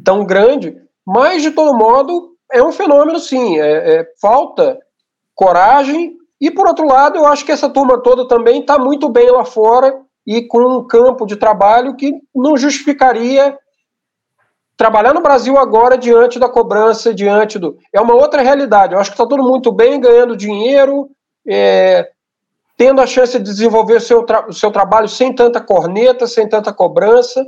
tão 0.02 0.24
grande. 0.24 0.85
Mas, 1.06 1.42
de 1.42 1.52
todo 1.52 1.76
modo, 1.76 2.32
é 2.52 2.62
um 2.62 2.72
fenômeno, 2.72 3.18
sim. 3.18 3.58
É, 3.60 4.00
é, 4.00 4.06
falta 4.20 4.78
coragem. 5.34 6.16
E, 6.40 6.50
por 6.50 6.66
outro 6.66 6.86
lado, 6.86 7.16
eu 7.16 7.26
acho 7.26 7.44
que 7.44 7.52
essa 7.52 7.68
turma 7.68 8.02
toda 8.02 8.26
também 8.26 8.60
está 8.60 8.78
muito 8.78 9.08
bem 9.08 9.30
lá 9.30 9.44
fora 9.44 10.00
e 10.26 10.42
com 10.42 10.58
um 10.58 10.86
campo 10.86 11.24
de 11.24 11.36
trabalho 11.36 11.94
que 11.94 12.12
não 12.34 12.56
justificaria 12.56 13.56
trabalhar 14.76 15.14
no 15.14 15.22
Brasil 15.22 15.56
agora 15.56 15.96
diante 15.96 16.38
da 16.38 16.48
cobrança, 16.48 17.14
diante 17.14 17.58
do. 17.58 17.78
É 17.92 18.00
uma 18.00 18.14
outra 18.14 18.42
realidade. 18.42 18.92
Eu 18.92 19.00
acho 19.00 19.10
que 19.10 19.14
está 19.14 19.26
tudo 19.26 19.42
muito 19.42 19.72
bem, 19.72 20.00
ganhando 20.00 20.36
dinheiro, 20.36 21.08
é, 21.48 22.10
tendo 22.76 23.00
a 23.00 23.06
chance 23.06 23.38
de 23.38 23.44
desenvolver 23.44 23.96
o 23.96 24.00
seu, 24.00 24.24
tra... 24.24 24.52
seu 24.52 24.70
trabalho 24.70 25.08
sem 25.08 25.32
tanta 25.34 25.60
corneta, 25.60 26.26
sem 26.26 26.48
tanta 26.48 26.72
cobrança. 26.72 27.44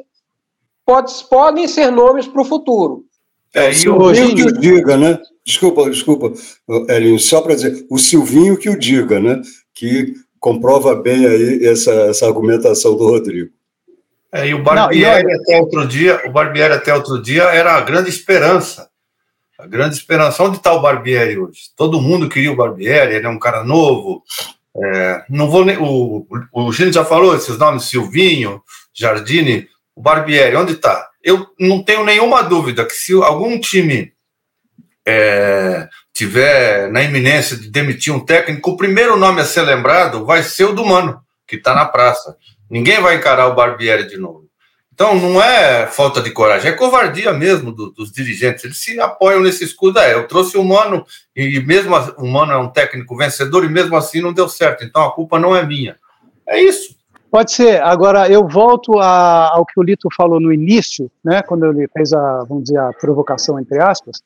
Pode, 0.86 1.12
podem 1.24 1.68
ser 1.68 1.90
nomes 1.90 2.26
para 2.26 2.40
o 2.40 2.46
futuro. 2.46 3.04
É, 3.54 3.70
o 3.70 3.74
Silvinho 3.74 4.34
que 4.34 4.44
o 4.44 4.52
diga, 4.52 4.96
né? 4.96 5.18
Desculpa, 5.44 5.88
desculpa, 5.88 6.32
Elinho, 6.88 7.18
só 7.18 7.40
para 7.40 7.54
dizer, 7.54 7.86
o 7.90 7.98
Silvinho 7.98 8.56
que 8.56 8.68
o 8.68 8.78
diga, 8.78 9.18
né? 9.18 9.40
Que 9.74 10.14
comprova 10.38 10.94
bem 10.94 11.26
aí 11.26 11.66
essa, 11.66 11.90
essa 11.90 12.26
argumentação 12.26 12.96
do 12.96 13.08
Rodrigo. 13.08 13.50
É, 14.30 14.46
e 14.46 14.54
o 14.54 14.62
Barbieri 14.62 15.24
Não, 15.24 15.30
e 15.30 15.34
até 15.34 15.58
outro 15.58 15.86
dia, 15.86 16.22
o 16.26 16.30
Barbieri 16.30 16.74
até 16.74 16.94
outro 16.94 17.20
dia 17.22 17.44
era 17.44 17.76
a 17.76 17.80
grande 17.80 18.10
esperança. 18.10 18.90
A 19.58 19.66
grande 19.66 19.96
esperança. 19.96 20.42
Onde 20.42 20.58
está 20.58 20.72
o 20.72 20.82
Barbieri 20.82 21.38
hoje? 21.38 21.62
Todo 21.76 22.00
mundo 22.00 22.28
queria 22.28 22.52
o 22.52 22.56
Barbieri, 22.56 23.14
ele 23.14 23.26
é 23.26 23.30
um 23.30 23.38
cara 23.38 23.64
novo. 23.64 24.22
É, 24.76 25.24
não 25.28 25.50
vou 25.50 25.64
nem, 25.64 25.78
o, 25.78 26.26
o 26.52 26.72
Gino 26.72 26.92
já 26.92 27.04
falou 27.04 27.34
esses 27.34 27.58
nomes, 27.58 27.84
Silvinho, 27.84 28.62
Jardine, 28.94 29.66
o 29.96 30.00
Barbieri, 30.00 30.56
onde 30.56 30.72
está? 30.72 31.07
Eu 31.22 31.46
não 31.58 31.82
tenho 31.82 32.04
nenhuma 32.04 32.42
dúvida 32.42 32.84
que 32.84 32.94
se 32.94 33.12
algum 33.14 33.58
time 33.58 34.12
é, 35.06 35.88
tiver 36.12 36.90
na 36.90 37.02
iminência 37.02 37.56
de 37.56 37.70
demitir 37.70 38.12
um 38.12 38.20
técnico, 38.20 38.70
o 38.70 38.76
primeiro 38.76 39.16
nome 39.16 39.40
a 39.40 39.44
ser 39.44 39.62
lembrado 39.62 40.24
vai 40.24 40.42
ser 40.42 40.64
o 40.64 40.74
do 40.74 40.84
Mano, 40.84 41.20
que 41.46 41.56
está 41.56 41.74
na 41.74 41.86
praça. 41.86 42.36
Ninguém 42.70 43.00
vai 43.00 43.16
encarar 43.16 43.46
o 43.46 43.54
Barbieri 43.54 44.06
de 44.06 44.16
novo. 44.16 44.48
Então 44.92 45.14
não 45.14 45.40
é 45.40 45.86
falta 45.86 46.20
de 46.20 46.32
coragem, 46.32 46.72
é 46.72 46.74
covardia 46.74 47.32
mesmo 47.32 47.70
do, 47.70 47.92
dos 47.92 48.10
dirigentes. 48.10 48.64
Eles 48.64 48.78
se 48.78 48.98
apoiam 48.98 49.40
nesse 49.40 49.62
escudo. 49.62 50.00
É, 50.00 50.12
eu 50.12 50.26
trouxe 50.26 50.58
o 50.58 50.64
Mano, 50.64 51.06
e 51.36 51.60
mesmo 51.60 51.94
o 52.16 52.26
Mano 52.26 52.52
é 52.52 52.56
um 52.56 52.68
técnico 52.68 53.16
vencedor, 53.16 53.64
e 53.64 53.68
mesmo 53.68 53.96
assim 53.96 54.20
não 54.20 54.32
deu 54.32 54.48
certo. 54.48 54.82
Então 54.82 55.04
a 55.04 55.12
culpa 55.12 55.38
não 55.38 55.54
é 55.54 55.64
minha. 55.64 55.96
É 56.48 56.60
isso. 56.60 56.97
Pode 57.30 57.52
ser. 57.52 57.82
Agora, 57.82 58.28
eu 58.28 58.48
volto 58.48 58.98
a, 58.98 59.50
ao 59.52 59.66
que 59.66 59.78
o 59.78 59.82
Lito 59.82 60.08
falou 60.16 60.40
no 60.40 60.52
início, 60.52 61.10
né, 61.22 61.42
quando 61.42 61.66
ele 61.66 61.86
fez 61.88 62.12
a, 62.12 62.44
vamos 62.48 62.64
dizer, 62.64 62.78
a 62.78 62.92
provocação, 62.92 63.58
entre 63.60 63.80
aspas, 63.80 64.22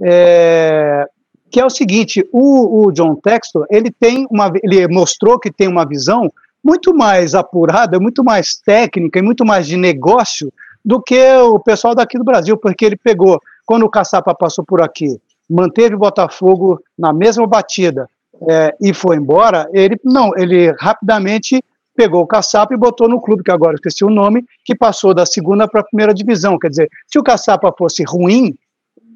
é, 0.00 1.06
que 1.50 1.60
é 1.60 1.64
o 1.64 1.70
seguinte, 1.70 2.26
o, 2.32 2.86
o 2.86 2.92
John 2.92 3.14
Textor, 3.16 3.66
ele 3.70 3.90
tem 3.90 4.26
uma, 4.30 4.50
ele 4.62 4.86
mostrou 4.88 5.38
que 5.38 5.50
tem 5.50 5.68
uma 5.68 5.86
visão 5.86 6.32
muito 6.64 6.94
mais 6.94 7.34
apurada, 7.34 8.00
muito 8.00 8.24
mais 8.24 8.56
técnica 8.56 9.18
e 9.18 9.22
muito 9.22 9.44
mais 9.44 9.66
de 9.66 9.76
negócio 9.76 10.52
do 10.84 11.02
que 11.02 11.36
o 11.36 11.58
pessoal 11.58 11.94
daqui 11.94 12.16
do 12.16 12.24
Brasil, 12.24 12.56
porque 12.56 12.84
ele 12.84 12.96
pegou, 12.96 13.40
quando 13.66 13.84
o 13.84 13.90
Caçapa 13.90 14.34
passou 14.34 14.64
por 14.64 14.80
aqui, 14.80 15.20
manteve 15.48 15.94
o 15.94 15.98
Botafogo 15.98 16.80
na 16.98 17.12
mesma 17.12 17.46
batida 17.46 18.08
é, 18.48 18.74
e 18.80 18.94
foi 18.94 19.16
embora, 19.16 19.68
ele 19.72 19.96
não, 20.04 20.36
ele 20.36 20.74
rapidamente 20.78 21.62
pegou 21.98 22.22
o 22.22 22.26
Caçapa 22.28 22.72
e 22.72 22.78
botou 22.78 23.08
no 23.08 23.20
clube, 23.20 23.42
que 23.42 23.50
agora 23.50 23.74
esqueci 23.74 24.04
o 24.04 24.08
nome, 24.08 24.44
que 24.64 24.72
passou 24.72 25.12
da 25.12 25.26
segunda 25.26 25.66
para 25.66 25.80
a 25.80 25.84
primeira 25.84 26.14
divisão. 26.14 26.56
Quer 26.56 26.68
dizer, 26.68 26.88
se 27.08 27.18
o 27.18 27.24
Caçapa 27.24 27.74
fosse 27.76 28.04
ruim, 28.04 28.54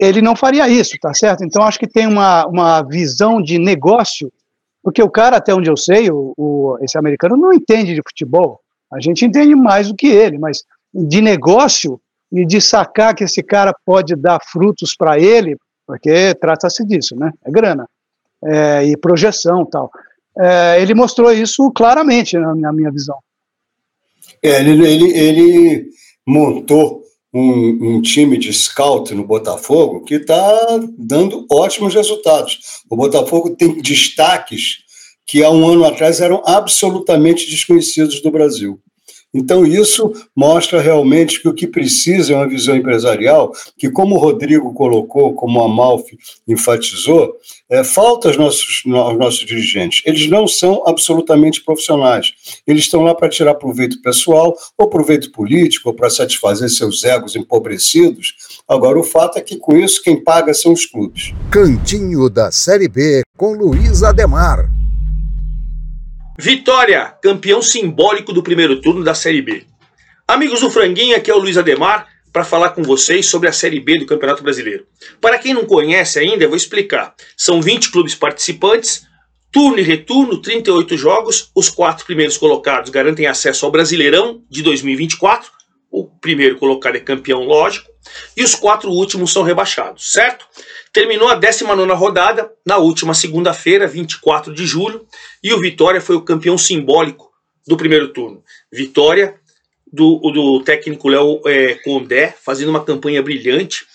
ele 0.00 0.20
não 0.20 0.34
faria 0.34 0.68
isso, 0.68 0.96
tá 1.00 1.14
certo? 1.14 1.44
Então 1.44 1.62
acho 1.62 1.78
que 1.78 1.86
tem 1.86 2.08
uma, 2.08 2.44
uma 2.46 2.82
visão 2.82 3.40
de 3.40 3.56
negócio, 3.56 4.32
porque 4.82 5.00
o 5.00 5.08
cara, 5.08 5.36
até 5.36 5.54
onde 5.54 5.70
eu 5.70 5.76
sei, 5.76 6.10
o, 6.10 6.34
o 6.36 6.76
esse 6.80 6.98
americano 6.98 7.36
não 7.36 7.52
entende 7.52 7.94
de 7.94 8.02
futebol. 8.02 8.58
A 8.92 9.00
gente 9.00 9.24
entende 9.24 9.54
mais 9.54 9.86
do 9.86 9.94
que 9.94 10.08
ele, 10.08 10.36
mas 10.36 10.64
de 10.92 11.22
negócio 11.22 12.00
e 12.32 12.44
de 12.44 12.60
sacar 12.60 13.14
que 13.14 13.22
esse 13.22 13.44
cara 13.44 13.72
pode 13.86 14.16
dar 14.16 14.40
frutos 14.50 14.96
para 14.96 15.20
ele, 15.20 15.56
porque 15.86 16.34
trata-se 16.34 16.84
disso, 16.84 17.14
né? 17.14 17.30
É 17.44 17.50
grana. 17.52 17.88
É, 18.44 18.84
e 18.86 18.96
projeção 18.96 19.64
tal. 19.64 19.88
É, 20.38 20.80
ele 20.80 20.94
mostrou 20.94 21.30
isso 21.32 21.70
claramente 21.72 22.36
na 22.38 22.54
minha, 22.54 22.68
na 22.68 22.72
minha 22.72 22.90
visão. 22.90 23.18
É, 24.42 24.60
ele, 24.60 24.86
ele, 24.86 25.18
ele 25.18 25.86
montou 26.26 27.02
um, 27.32 27.96
um, 27.96 28.02
time 28.02 28.36
de 28.36 28.52
scout 28.52 29.14
no 29.14 29.26
Botafogo 29.26 30.04
que 30.04 30.14
está 30.16 30.80
dando 30.98 31.46
ótimos 31.50 31.94
resultados. 31.94 32.58
O 32.90 32.96
Botafogo 32.96 33.56
tem 33.56 33.80
destaques 33.80 34.78
que 35.26 35.42
há 35.42 35.50
um 35.50 35.66
ano 35.66 35.84
atrás 35.84 36.20
eram 36.20 36.42
absolutamente 36.44 37.48
desconhecidos 37.48 38.20
do 38.20 38.30
Brasil. 38.30 38.80
Então, 39.34 39.64
isso 39.64 40.12
mostra 40.36 40.80
realmente 40.80 41.40
que 41.40 41.48
o 41.48 41.54
que 41.54 41.66
precisa 41.66 42.32
é 42.32 42.36
uma 42.36 42.48
visão 42.48 42.76
empresarial, 42.76 43.52
que, 43.78 43.90
como 43.90 44.16
o 44.16 44.18
Rodrigo 44.18 44.74
colocou, 44.74 45.32
como 45.34 45.62
a 45.62 45.68
Malfi 45.68 46.18
enfatizou, 46.46 47.36
é, 47.70 47.82
falta 47.82 48.28
aos 48.28 48.36
nossos, 48.36 48.82
aos 48.86 49.18
nossos 49.18 49.40
dirigentes. 49.40 50.02
Eles 50.04 50.28
não 50.28 50.46
são 50.46 50.82
absolutamente 50.86 51.64
profissionais. 51.64 52.32
Eles 52.66 52.84
estão 52.84 53.02
lá 53.02 53.14
para 53.14 53.28
tirar 53.28 53.54
proveito 53.54 54.02
pessoal, 54.02 54.54
ou 54.76 54.88
proveito 54.88 55.32
político, 55.32 55.88
ou 55.88 55.94
para 55.94 56.10
satisfazer 56.10 56.68
seus 56.68 57.02
egos 57.02 57.34
empobrecidos. 57.34 58.34
Agora, 58.68 58.98
o 58.98 59.04
fato 59.04 59.38
é 59.38 59.40
que, 59.40 59.56
com 59.56 59.76
isso, 59.76 60.02
quem 60.02 60.22
paga 60.22 60.52
são 60.52 60.72
os 60.72 60.84
clubes. 60.84 61.32
Cantinho 61.50 62.28
da 62.28 62.50
Série 62.50 62.88
B, 62.88 63.22
com 63.36 63.54
Luiz 63.54 64.02
Ademar. 64.02 64.81
Vitória, 66.44 67.14
campeão 67.22 67.62
simbólico 67.62 68.32
do 68.32 68.42
primeiro 68.42 68.80
turno 68.80 69.04
da 69.04 69.14
Série 69.14 69.40
B. 69.40 69.64
Amigos 70.26 70.60
do 70.60 70.72
Franguinho, 70.72 71.14
aqui 71.14 71.30
é 71.30 71.34
o 71.36 71.38
Luiz 71.38 71.56
Ademar 71.56 72.08
para 72.32 72.42
falar 72.42 72.70
com 72.70 72.82
vocês 72.82 73.26
sobre 73.26 73.48
a 73.48 73.52
Série 73.52 73.78
B 73.78 74.00
do 74.00 74.06
Campeonato 74.06 74.42
Brasileiro. 74.42 74.84
Para 75.20 75.38
quem 75.38 75.54
não 75.54 75.64
conhece 75.64 76.18
ainda, 76.18 76.42
eu 76.42 76.48
vou 76.48 76.56
explicar. 76.56 77.14
São 77.36 77.62
20 77.62 77.92
clubes 77.92 78.16
participantes, 78.16 79.06
turno 79.52 79.78
e 79.78 79.82
retorno, 79.82 80.42
38 80.42 80.96
jogos. 80.96 81.48
Os 81.54 81.68
quatro 81.68 82.04
primeiros 82.04 82.36
colocados 82.36 82.90
garantem 82.90 83.28
acesso 83.28 83.64
ao 83.64 83.70
Brasileirão 83.70 84.42
de 84.50 84.64
2024. 84.64 85.48
O 85.92 86.08
primeiro 86.08 86.58
colocado 86.58 86.96
é 86.96 87.00
campeão, 87.00 87.44
lógico. 87.44 87.88
E 88.36 88.42
os 88.42 88.56
quatro 88.56 88.90
últimos 88.90 89.32
são 89.32 89.44
rebaixados, 89.44 90.10
certo? 90.10 90.44
Terminou 90.92 91.28
a 91.28 91.34
19 91.34 91.90
rodada 91.94 92.52
na 92.66 92.76
última 92.76 93.14
segunda-feira, 93.14 93.86
24 93.86 94.52
de 94.52 94.66
julho, 94.66 95.06
e 95.42 95.52
o 95.54 95.58
Vitória 95.58 96.00
foi 96.00 96.16
o 96.16 96.22
campeão 96.22 96.58
simbólico 96.58 97.30
do 97.66 97.76
primeiro 97.76 98.08
turno. 98.08 98.42
Vitória 98.70 99.34
do, 99.90 100.18
do 100.18 100.62
técnico 100.62 101.08
Léo 101.08 101.40
é, 101.46 101.74
Condé, 101.76 102.34
fazendo 102.44 102.68
uma 102.68 102.84
campanha 102.84 103.22
brilhante, 103.22 103.86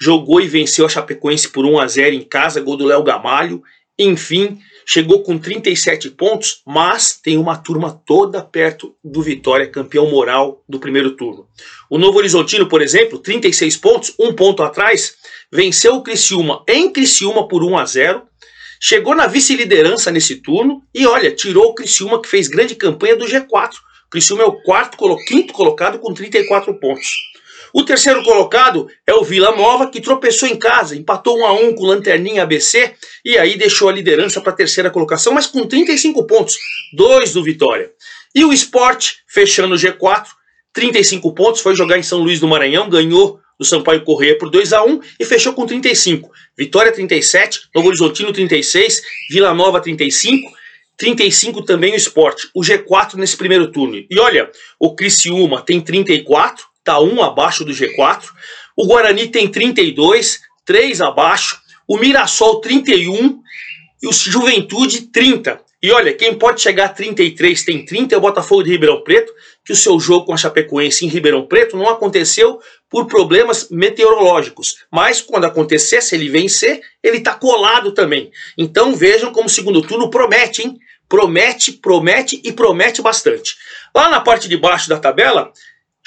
jogou 0.00 0.40
e 0.40 0.48
venceu 0.48 0.86
a 0.86 0.88
Chapecoense 0.88 1.48
por 1.48 1.64
1 1.64 1.78
a 1.78 1.86
0 1.86 2.14
em 2.14 2.22
casa, 2.22 2.60
gol 2.60 2.76
do 2.76 2.84
Léo 2.84 3.02
Gamalho. 3.02 3.62
Enfim, 3.98 4.58
chegou 4.88 5.24
com 5.24 5.36
37 5.36 6.10
pontos, 6.10 6.62
mas 6.64 7.18
tem 7.20 7.36
uma 7.36 7.56
turma 7.56 8.00
toda 8.06 8.40
perto 8.40 8.94
do 9.02 9.20
Vitória, 9.20 9.68
campeão 9.68 10.08
moral 10.08 10.62
do 10.68 10.78
primeiro 10.78 11.16
turno. 11.16 11.48
O 11.90 11.98
Novo 11.98 12.18
Horizontino, 12.18 12.68
por 12.68 12.80
exemplo, 12.80 13.18
36 13.18 13.76
pontos, 13.78 14.14
um 14.16 14.32
ponto 14.32 14.62
atrás, 14.62 15.16
venceu 15.52 15.96
o 15.96 16.02
Criciúma 16.02 16.62
em 16.68 16.92
Criciúma 16.92 17.48
por 17.48 17.64
1 17.64 17.76
a 17.76 17.84
0. 17.84 18.22
Chegou 18.80 19.14
na 19.16 19.26
vice-liderança 19.26 20.12
nesse 20.12 20.36
turno 20.36 20.82
e 20.94 21.04
olha, 21.04 21.34
tirou 21.34 21.70
o 21.70 21.74
Criciúma 21.74 22.22
que 22.22 22.28
fez 22.28 22.46
grande 22.46 22.76
campanha 22.76 23.16
do 23.16 23.26
G4. 23.26 23.72
O 24.06 24.10
Criciúma 24.10 24.44
é 24.44 24.46
o 24.46 24.62
quarto, 24.62 24.96
quinto 25.26 25.52
colocado 25.52 25.98
com 25.98 26.14
34 26.14 26.78
pontos. 26.78 27.08
O 27.78 27.84
terceiro 27.84 28.22
colocado 28.22 28.88
é 29.06 29.12
o 29.12 29.22
Vila 29.22 29.54
Nova, 29.54 29.90
que 29.90 30.00
tropeçou 30.00 30.48
em 30.48 30.56
casa, 30.56 30.96
empatou 30.96 31.40
1 31.40 31.44
a 31.44 31.52
1 31.52 31.74
com 31.74 31.82
o 31.82 31.86
Lanterninha 31.86 32.42
ABC 32.42 32.94
e 33.22 33.36
aí 33.36 33.58
deixou 33.58 33.90
a 33.90 33.92
liderança 33.92 34.40
para 34.40 34.50
a 34.50 34.56
terceira 34.56 34.88
colocação, 34.88 35.34
mas 35.34 35.46
com 35.46 35.66
35 35.66 36.26
pontos, 36.26 36.56
dois 36.94 37.34
do 37.34 37.44
Vitória. 37.44 37.92
E 38.34 38.46
o 38.46 38.52
Sport, 38.54 39.16
fechando 39.28 39.74
o 39.74 39.76
G4, 39.76 40.24
35 40.72 41.34
pontos, 41.34 41.60
foi 41.60 41.76
jogar 41.76 41.98
em 41.98 42.02
São 42.02 42.20
Luís 42.20 42.40
do 42.40 42.48
Maranhão, 42.48 42.88
ganhou 42.88 43.40
do 43.58 43.64
Sampaio 43.66 44.02
Correia 44.04 44.38
por 44.38 44.48
2 44.48 44.72
a 44.72 44.82
1 44.82 44.98
e 45.20 45.26
fechou 45.26 45.52
com 45.52 45.66
35. 45.66 46.30
Vitória 46.56 46.90
37, 46.90 47.68
Novo 47.74 47.88
Horizontino 47.88 48.32
36, 48.32 49.02
Vila 49.28 49.52
Nova 49.52 49.82
35, 49.82 50.50
35 50.96 51.62
também 51.62 51.92
o 51.92 51.96
Esporte. 51.96 52.48
O 52.54 52.62
G4 52.62 53.16
nesse 53.16 53.36
primeiro 53.36 53.70
turno. 53.70 54.02
E 54.08 54.18
olha, 54.18 54.50
o 54.80 54.94
Criciúma 54.94 55.60
tem 55.60 55.78
34, 55.78 56.64
tá 56.86 57.00
um 57.00 57.22
abaixo 57.22 57.64
do 57.64 57.72
G4. 57.72 58.22
O 58.76 58.86
Guarani 58.86 59.28
tem 59.28 59.48
32, 59.48 60.40
3 60.64 61.00
abaixo. 61.00 61.60
O 61.86 61.98
Mirassol 61.98 62.60
31 62.60 63.40
e 64.02 64.08
o 64.08 64.12
Juventude 64.12 65.02
30. 65.02 65.60
E 65.82 65.92
olha, 65.92 66.12
quem 66.14 66.34
pode 66.34 66.60
chegar 66.60 66.86
a 66.86 66.88
33 66.88 67.64
tem 67.64 67.84
30 67.84 68.14
é 68.14 68.18
o 68.18 68.20
Botafogo 68.20 68.62
de 68.62 68.70
Ribeirão 68.70 69.02
Preto, 69.02 69.32
que 69.64 69.72
o 69.72 69.76
seu 69.76 70.00
jogo 70.00 70.26
com 70.26 70.32
a 70.32 70.36
Chapecoense 70.36 71.04
em 71.04 71.08
Ribeirão 71.08 71.46
Preto 71.46 71.76
não 71.76 71.88
aconteceu 71.88 72.60
por 72.88 73.06
problemas 73.06 73.68
meteorológicos. 73.70 74.78
Mas 74.90 75.20
quando 75.20 75.44
acontecer, 75.44 76.02
se 76.02 76.14
ele 76.14 76.28
vencer, 76.28 76.80
ele 77.02 77.18
está 77.18 77.34
colado 77.34 77.92
também. 77.92 78.30
Então 78.56 78.94
vejam 78.94 79.32
como 79.32 79.46
o 79.46 79.50
segundo 79.50 79.82
turno 79.82 80.10
promete, 80.10 80.62
hein? 80.62 80.76
Promete, 81.08 81.72
promete 81.72 82.40
e 82.42 82.52
promete 82.52 83.00
bastante. 83.00 83.54
Lá 83.94 84.08
na 84.08 84.20
parte 84.20 84.48
de 84.48 84.56
baixo 84.56 84.88
da 84.88 84.98
tabela, 84.98 85.52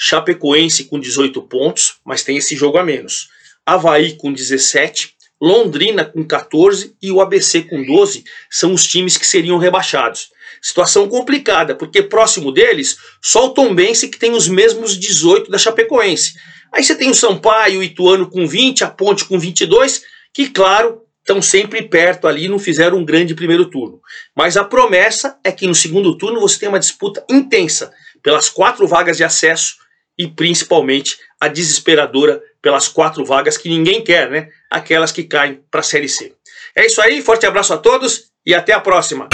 Chapecoense 0.02 0.86
com 0.86 0.98
18 0.98 1.42
pontos, 1.42 1.96
mas 2.06 2.24
tem 2.24 2.38
esse 2.38 2.56
jogo 2.56 2.78
a 2.78 2.84
menos. 2.86 3.28
Havaí 3.66 4.16
com 4.16 4.32
17, 4.32 5.14
Londrina 5.42 6.06
com 6.06 6.26
14 6.26 6.96
e 7.02 7.12
o 7.12 7.20
ABC 7.20 7.64
com 7.64 7.86
12 7.86 8.24
são 8.50 8.74
os 8.74 8.88
times 8.88 9.18
que 9.18 9.28
seriam 9.28 9.58
rebaixados. 9.58 10.30
Situação 10.62 11.10
complicada, 11.10 11.76
porque 11.76 12.02
próximo 12.02 12.50
deles, 12.50 12.98
só 13.22 13.48
o 13.48 13.50
Tombense 13.50 14.08
que 14.08 14.18
tem 14.18 14.32
os 14.32 14.48
mesmos 14.48 14.98
18 14.98 15.52
da 15.52 15.58
Chapecoense. 15.58 16.36
Aí 16.72 16.82
você 16.82 16.96
tem 16.96 17.10
o 17.10 17.14
Sampaio, 17.14 17.82
o 17.82 17.84
Ituano 17.84 18.30
com 18.30 18.48
20, 18.48 18.86
a 18.86 18.88
Ponte 18.90 19.26
com 19.26 19.38
22, 19.38 20.04
que, 20.34 20.48
claro, 20.50 21.02
estão 21.20 21.42
sempre 21.42 21.82
perto 21.82 22.26
ali, 22.26 22.48
não 22.48 22.58
fizeram 22.58 23.00
um 23.00 23.06
grande 23.06 23.36
primeiro 23.36 23.66
turno. 23.66 24.00
Mas 24.34 24.56
a 24.56 24.64
promessa 24.64 25.38
é 25.44 25.52
que 25.52 25.68
no 25.68 25.76
segundo 25.76 26.18
turno 26.18 26.40
você 26.40 26.58
tem 26.58 26.70
uma 26.70 26.80
disputa 26.80 27.22
intensa 27.30 27.92
pelas 28.24 28.48
quatro 28.48 28.88
vagas 28.88 29.18
de 29.18 29.26
acesso 29.26 29.79
e 30.20 30.28
principalmente 30.28 31.18
a 31.40 31.48
desesperadora 31.48 32.42
pelas 32.62 32.90
quatro 32.90 33.24
vagas 33.24 33.58
que 33.58 33.70
ninguém 33.70 34.04
quer, 34.04 34.30
né? 34.30 34.50
Aquelas 34.70 35.14
que 35.14 35.24
caem 35.24 35.62
para 35.72 35.80
a 35.80 35.84
Série 35.84 36.10
C. 36.10 36.34
É 36.76 36.86
isso 36.86 37.02
aí, 37.02 37.22
forte 37.22 37.46
abraço 37.46 37.74
a 37.74 37.78
todos 37.78 38.26
e 38.46 38.54
até 38.54 38.74
a 38.74 38.82
próxima. 38.82 39.30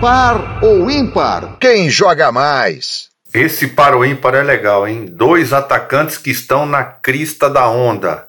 Par 0.00 0.62
ou 0.62 0.88
ímpar? 0.88 1.58
Quem 1.58 1.90
joga 1.90 2.30
mais? 2.30 3.08
Esse 3.34 3.66
par 3.66 3.94
ou 3.94 4.06
ímpar 4.06 4.36
é 4.36 4.42
legal, 4.42 4.86
hein? 4.86 5.06
Dois 5.06 5.52
atacantes 5.52 6.16
que 6.16 6.30
estão 6.30 6.64
na 6.64 6.84
crista 6.84 7.50
da 7.50 7.68
onda. 7.68 8.28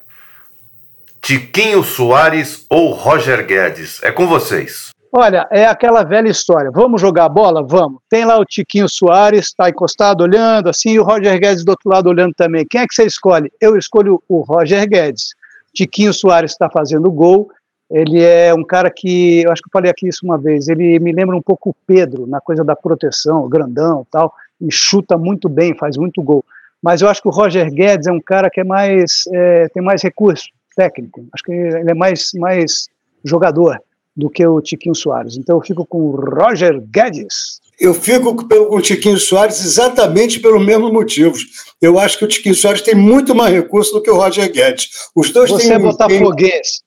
Tiquinho 1.22 1.84
Soares 1.84 2.66
ou 2.68 2.90
Roger 2.92 3.46
Guedes? 3.46 4.02
É 4.02 4.10
com 4.10 4.26
vocês. 4.26 4.90
Olha, 5.10 5.48
é 5.50 5.64
aquela 5.64 6.04
velha 6.04 6.28
história. 6.28 6.70
Vamos 6.70 7.00
jogar 7.00 7.28
bola? 7.30 7.62
Vamos. 7.62 8.00
Tem 8.10 8.26
lá 8.26 8.38
o 8.38 8.44
Tiquinho 8.44 8.88
Soares, 8.88 9.46
está 9.46 9.70
encostado 9.70 10.20
olhando 10.20 10.68
assim, 10.68 10.90
e 10.90 11.00
o 11.00 11.04
Roger 11.04 11.38
Guedes 11.40 11.64
do 11.64 11.70
outro 11.70 11.88
lado 11.88 12.08
olhando 12.10 12.34
também. 12.34 12.66
Quem 12.68 12.82
é 12.82 12.86
que 12.86 12.94
você 12.94 13.04
escolhe? 13.04 13.50
Eu 13.58 13.76
escolho 13.76 14.22
o 14.28 14.40
Roger 14.40 14.86
Guedes. 14.86 15.34
Tiquinho 15.74 16.12
Soares 16.12 16.52
está 16.52 16.68
fazendo 16.68 17.10
gol. 17.10 17.50
Ele 17.90 18.22
é 18.22 18.52
um 18.52 18.62
cara 18.62 18.90
que, 18.90 19.42
eu 19.42 19.50
acho 19.50 19.62
que 19.62 19.68
eu 19.68 19.72
falei 19.72 19.90
aqui 19.90 20.08
isso 20.08 20.20
uma 20.22 20.36
vez, 20.36 20.68
ele 20.68 20.98
me 20.98 21.10
lembra 21.10 21.34
um 21.34 21.40
pouco 21.40 21.70
o 21.70 21.76
Pedro, 21.86 22.26
na 22.26 22.38
coisa 22.38 22.62
da 22.62 22.76
proteção, 22.76 23.48
grandão 23.48 24.06
tal, 24.10 24.34
e 24.60 24.70
chuta 24.70 25.16
muito 25.16 25.48
bem, 25.48 25.74
faz 25.74 25.96
muito 25.96 26.22
gol. 26.22 26.44
Mas 26.82 27.00
eu 27.00 27.08
acho 27.08 27.22
que 27.22 27.28
o 27.28 27.30
Roger 27.30 27.72
Guedes 27.72 28.06
é 28.06 28.12
um 28.12 28.20
cara 28.20 28.50
que 28.50 28.60
é 28.60 28.64
mais, 28.64 29.24
é, 29.32 29.68
tem 29.70 29.82
mais 29.82 30.02
recurso 30.02 30.50
técnico. 30.76 31.26
Acho 31.32 31.42
que 31.42 31.50
ele 31.50 31.90
é 31.90 31.94
mais, 31.94 32.30
mais 32.34 32.88
jogador 33.24 33.80
do 34.18 34.28
que 34.28 34.44
o 34.44 34.60
Tiquinho 34.60 34.96
Soares. 34.96 35.36
Então 35.36 35.56
eu 35.56 35.62
fico 35.62 35.86
com 35.86 35.98
o 35.98 36.16
Roger 36.16 36.80
Guedes. 36.90 37.60
Eu 37.78 37.94
fico 37.94 38.34
com 38.34 38.76
o 38.76 38.82
Tiquinho 38.82 39.16
Soares 39.16 39.64
exatamente 39.64 40.40
pelos 40.40 40.66
mesmos 40.66 40.92
motivos. 40.92 41.46
Eu 41.80 42.00
acho 42.00 42.18
que 42.18 42.24
o 42.24 42.28
Tiquinho 42.28 42.56
Soares 42.56 42.82
tem 42.82 42.96
muito 42.96 43.32
mais 43.32 43.54
recurso 43.54 43.92
do 43.92 44.02
que 44.02 44.10
o 44.10 44.16
Roger 44.16 44.50
Guedes. 44.52 44.88
Os 45.14 45.30
dois 45.30 45.48
Você 45.48 45.68
têm, 45.68 45.76
é 45.76 45.78
botafoguês. 45.78 46.82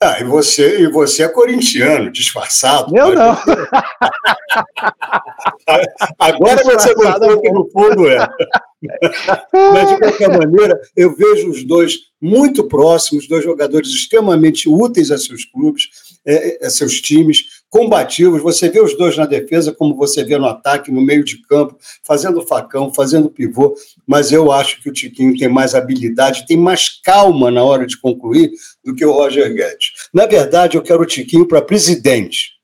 Ah, 0.00 0.20
e 0.20 0.24
você, 0.24 0.80
e 0.82 0.90
você 0.90 1.22
é 1.22 1.28
corintiano, 1.28 2.12
disfarçado. 2.12 2.96
Eu 2.96 3.14
não. 3.14 3.34
Agora 6.18 6.62
você 6.62 6.94
mostrou 6.94 7.40
que 7.40 7.50
no 7.50 7.68
fundo 7.70 8.06
é. 8.06 8.18
Mas, 9.52 9.88
de 9.88 9.98
qualquer 9.98 10.28
maneira, 10.28 10.78
eu 10.94 11.16
vejo 11.16 11.50
os 11.50 11.64
dois 11.64 11.94
muito 12.20 12.68
próximos, 12.68 13.26
dois 13.26 13.42
jogadores 13.42 13.88
extremamente 13.88 14.68
úteis 14.68 15.10
a 15.10 15.16
seus 15.16 15.46
clubes, 15.46 15.88
é, 16.26 16.66
a 16.66 16.70
seus 16.70 17.00
times, 17.00 17.44
combativos. 17.70 18.42
Você 18.42 18.68
vê 18.68 18.80
os 18.80 18.96
dois 18.96 19.16
na 19.16 19.26
defesa, 19.26 19.72
como 19.72 19.94
você 19.94 20.24
vê 20.24 20.36
no 20.36 20.46
ataque, 20.46 20.90
no 20.90 21.00
meio 21.00 21.24
de 21.24 21.40
campo, 21.42 21.78
fazendo 22.02 22.46
facão, 22.46 22.92
fazendo 22.92 23.30
pivô. 23.30 23.74
Mas 24.06 24.32
eu 24.32 24.50
acho 24.50 24.82
que 24.82 24.90
o 24.90 24.92
Tiquinho 24.92 25.36
tem 25.38 25.48
mais 25.48 25.74
habilidade, 25.74 26.46
tem 26.46 26.56
mais 26.56 27.00
calma 27.02 27.50
na 27.50 27.62
hora 27.62 27.86
de 27.86 27.98
concluir 27.98 28.50
do 28.84 28.94
que 28.94 29.04
o 29.04 29.12
Roger 29.12 29.54
Guedes. 29.54 29.92
Na 30.12 30.26
verdade, 30.26 30.76
eu 30.76 30.82
quero 30.82 31.02
o 31.02 31.06
Tiquinho 31.06 31.46
para 31.46 31.62
presidente. 31.62 32.56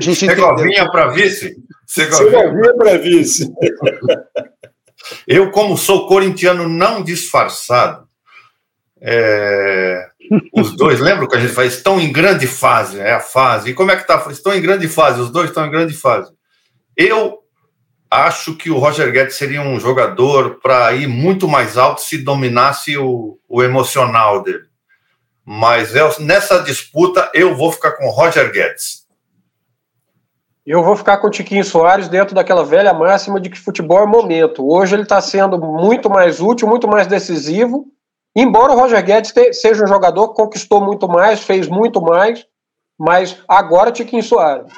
Segovinha 0.00 0.90
para 0.90 1.08
vice? 1.08 1.56
Segovinha 1.86 2.74
para 2.76 2.98
vice. 2.98 3.52
Eu, 5.26 5.50
como 5.50 5.76
sou 5.76 6.06
corintiano 6.06 6.68
não 6.68 7.02
disfarçado, 7.02 8.06
é, 9.00 10.08
os 10.54 10.76
dois, 10.76 11.00
lembra 11.00 11.28
que 11.28 11.36
a 11.36 11.40
gente 11.40 11.52
faz? 11.52 11.74
Estão 11.74 12.00
em 12.00 12.12
grande 12.12 12.46
fase, 12.46 12.98
é 13.00 13.12
a 13.12 13.20
fase. 13.20 13.70
E 13.70 13.74
como 13.74 13.90
é 13.90 13.96
que 13.96 14.06
tá? 14.06 14.24
Estão 14.30 14.54
em 14.54 14.60
grande 14.60 14.88
fase, 14.88 15.20
os 15.20 15.30
dois 15.30 15.48
estão 15.48 15.66
em 15.66 15.70
grande 15.70 15.94
fase. 15.94 16.30
Eu 16.96 17.38
acho 18.10 18.54
que 18.54 18.70
o 18.70 18.78
Roger 18.78 19.10
Guedes 19.10 19.36
seria 19.36 19.62
um 19.62 19.80
jogador 19.80 20.60
para 20.62 20.92
ir 20.92 21.06
muito 21.06 21.48
mais 21.48 21.78
alto 21.78 22.02
se 22.02 22.18
dominasse 22.18 22.96
o, 22.98 23.38
o 23.48 23.62
emocional 23.62 24.42
dele. 24.42 24.64
Mas 25.44 25.94
eu, 25.96 26.10
nessa 26.20 26.60
disputa 26.60 27.30
eu 27.34 27.56
vou 27.56 27.72
ficar 27.72 27.92
com 27.92 28.06
o 28.06 28.10
Roger 28.10 28.52
Guedes. 28.52 29.02
Eu 30.64 30.84
vou 30.84 30.94
ficar 30.94 31.18
com 31.18 31.26
o 31.26 31.30
Tiquinho 31.30 31.64
Soares 31.64 32.08
dentro 32.08 32.36
daquela 32.36 32.64
velha 32.64 32.94
máxima 32.94 33.40
de 33.40 33.50
que 33.50 33.58
futebol 33.58 34.04
é 34.04 34.06
momento. 34.06 34.64
Hoje 34.64 34.94
ele 34.94 35.02
está 35.02 35.20
sendo 35.20 35.58
muito 35.58 36.08
mais 36.08 36.40
útil, 36.40 36.68
muito 36.68 36.86
mais 36.86 37.08
decisivo 37.08 37.86
Embora 38.34 38.72
o 38.72 38.76
Roger 38.76 39.04
Guedes 39.04 39.30
te, 39.30 39.52
seja 39.52 39.84
um 39.84 39.86
jogador 39.86 40.28
que 40.28 40.36
conquistou 40.36 40.82
muito 40.82 41.06
mais, 41.06 41.42
fez 41.42 41.68
muito 41.68 42.00
mais, 42.00 42.46
mas 42.98 43.36
agora 43.46 43.92
Tiquinho 43.92 44.22
Soares. 44.22 44.72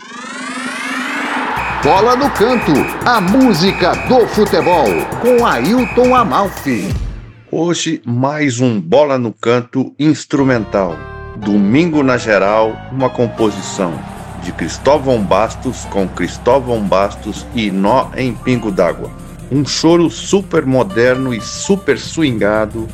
Bola 1.84 2.16
no 2.16 2.28
canto, 2.32 2.72
a 3.06 3.20
música 3.20 3.92
do 4.08 4.26
futebol, 4.26 4.88
com 5.22 5.46
Ailton 5.46 6.16
Amalfi. 6.16 6.88
Hoje, 7.52 8.02
mais 8.04 8.58
um 8.58 8.80
Bola 8.80 9.18
no 9.18 9.32
Canto 9.32 9.94
instrumental. 10.00 10.96
Domingo 11.36 12.02
na 12.02 12.16
Geral, 12.16 12.72
uma 12.90 13.08
composição 13.08 13.92
de 14.42 14.50
Cristóvão 14.50 15.22
Bastos 15.22 15.84
com 15.84 16.08
Cristóvão 16.08 16.80
Bastos 16.80 17.46
e 17.54 17.70
Nó 17.70 18.08
em 18.16 18.34
Pingo 18.34 18.72
d'Água. 18.72 19.12
Um 19.52 19.64
choro 19.64 20.10
super 20.10 20.66
moderno 20.66 21.32
e 21.32 21.40
super 21.40 21.96
swingado 22.00 22.88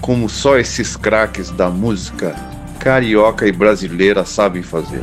como 0.00 0.28
só 0.28 0.58
esses 0.58 0.96
craques 0.96 1.50
da 1.50 1.68
música 1.68 2.34
carioca 2.78 3.46
e 3.46 3.52
brasileira 3.52 4.24
sabem 4.24 4.62
fazer. 4.62 5.02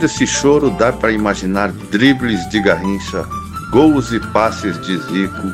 Ouvindo 0.00 0.06
esse 0.06 0.26
choro, 0.26 0.70
dá 0.70 0.90
para 0.90 1.12
imaginar 1.12 1.70
dribles 1.90 2.48
de 2.48 2.58
Garrincha, 2.62 3.22
gols 3.70 4.12
e 4.12 4.18
passes 4.18 4.80
de 4.80 4.96
Zico, 4.96 5.52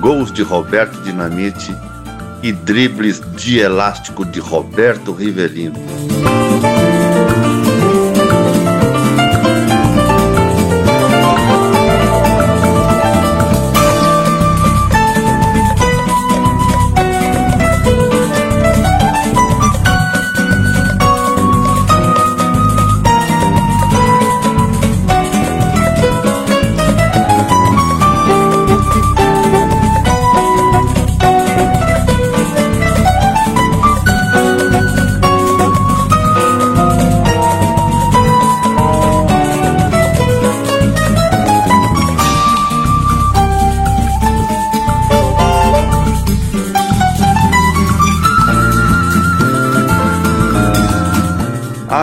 gols 0.00 0.30
de 0.30 0.42
Roberto 0.42 1.00
Dinamite 1.00 1.74
e 2.42 2.52
dribles 2.52 3.22
de 3.36 3.58
elástico 3.58 4.22
de 4.26 4.38
Roberto 4.38 5.12
Rivelino. 5.12 5.80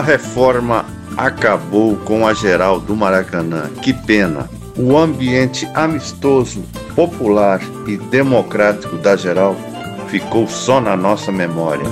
Reforma 0.04 0.84
acabou 1.16 1.96
com 1.96 2.26
a 2.26 2.34
geral 2.34 2.78
do 2.78 2.94
Maracanã. 2.94 3.70
Que 3.82 3.92
pena. 3.92 4.48
O 4.76 4.96
ambiente 4.96 5.68
amistoso, 5.74 6.62
popular 6.94 7.60
e 7.86 7.96
democrático 7.96 8.96
da 8.96 9.16
geral 9.16 9.56
ficou 10.08 10.46
só 10.46 10.80
na 10.80 10.96
nossa 10.96 11.32
memória. 11.32 11.84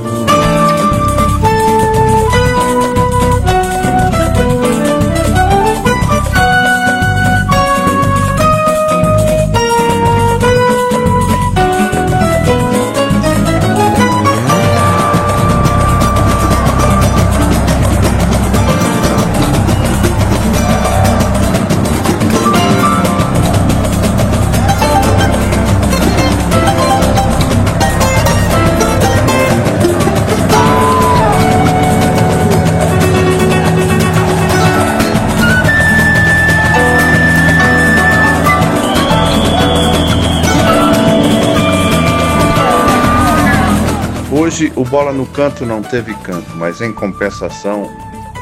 Hoje 44.53 44.71
o 44.77 44.85
Bola 44.85 45.15
no 45.15 45.25
Canto 45.25 45.65
não 45.65 45.81
teve 45.81 46.13
canto, 46.17 46.55
mas 46.57 46.83
em 46.83 46.93
compensação 46.93 47.91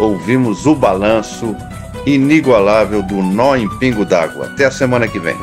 ouvimos 0.00 0.66
o 0.66 0.74
balanço 0.74 1.54
inigualável 2.04 3.00
do 3.00 3.22
Nó 3.22 3.54
em 3.54 3.68
Pingo 3.78 4.04
d'Água. 4.04 4.46
Até 4.46 4.64
a 4.64 4.72
semana 4.72 5.06
que 5.06 5.20
vem. 5.20 5.36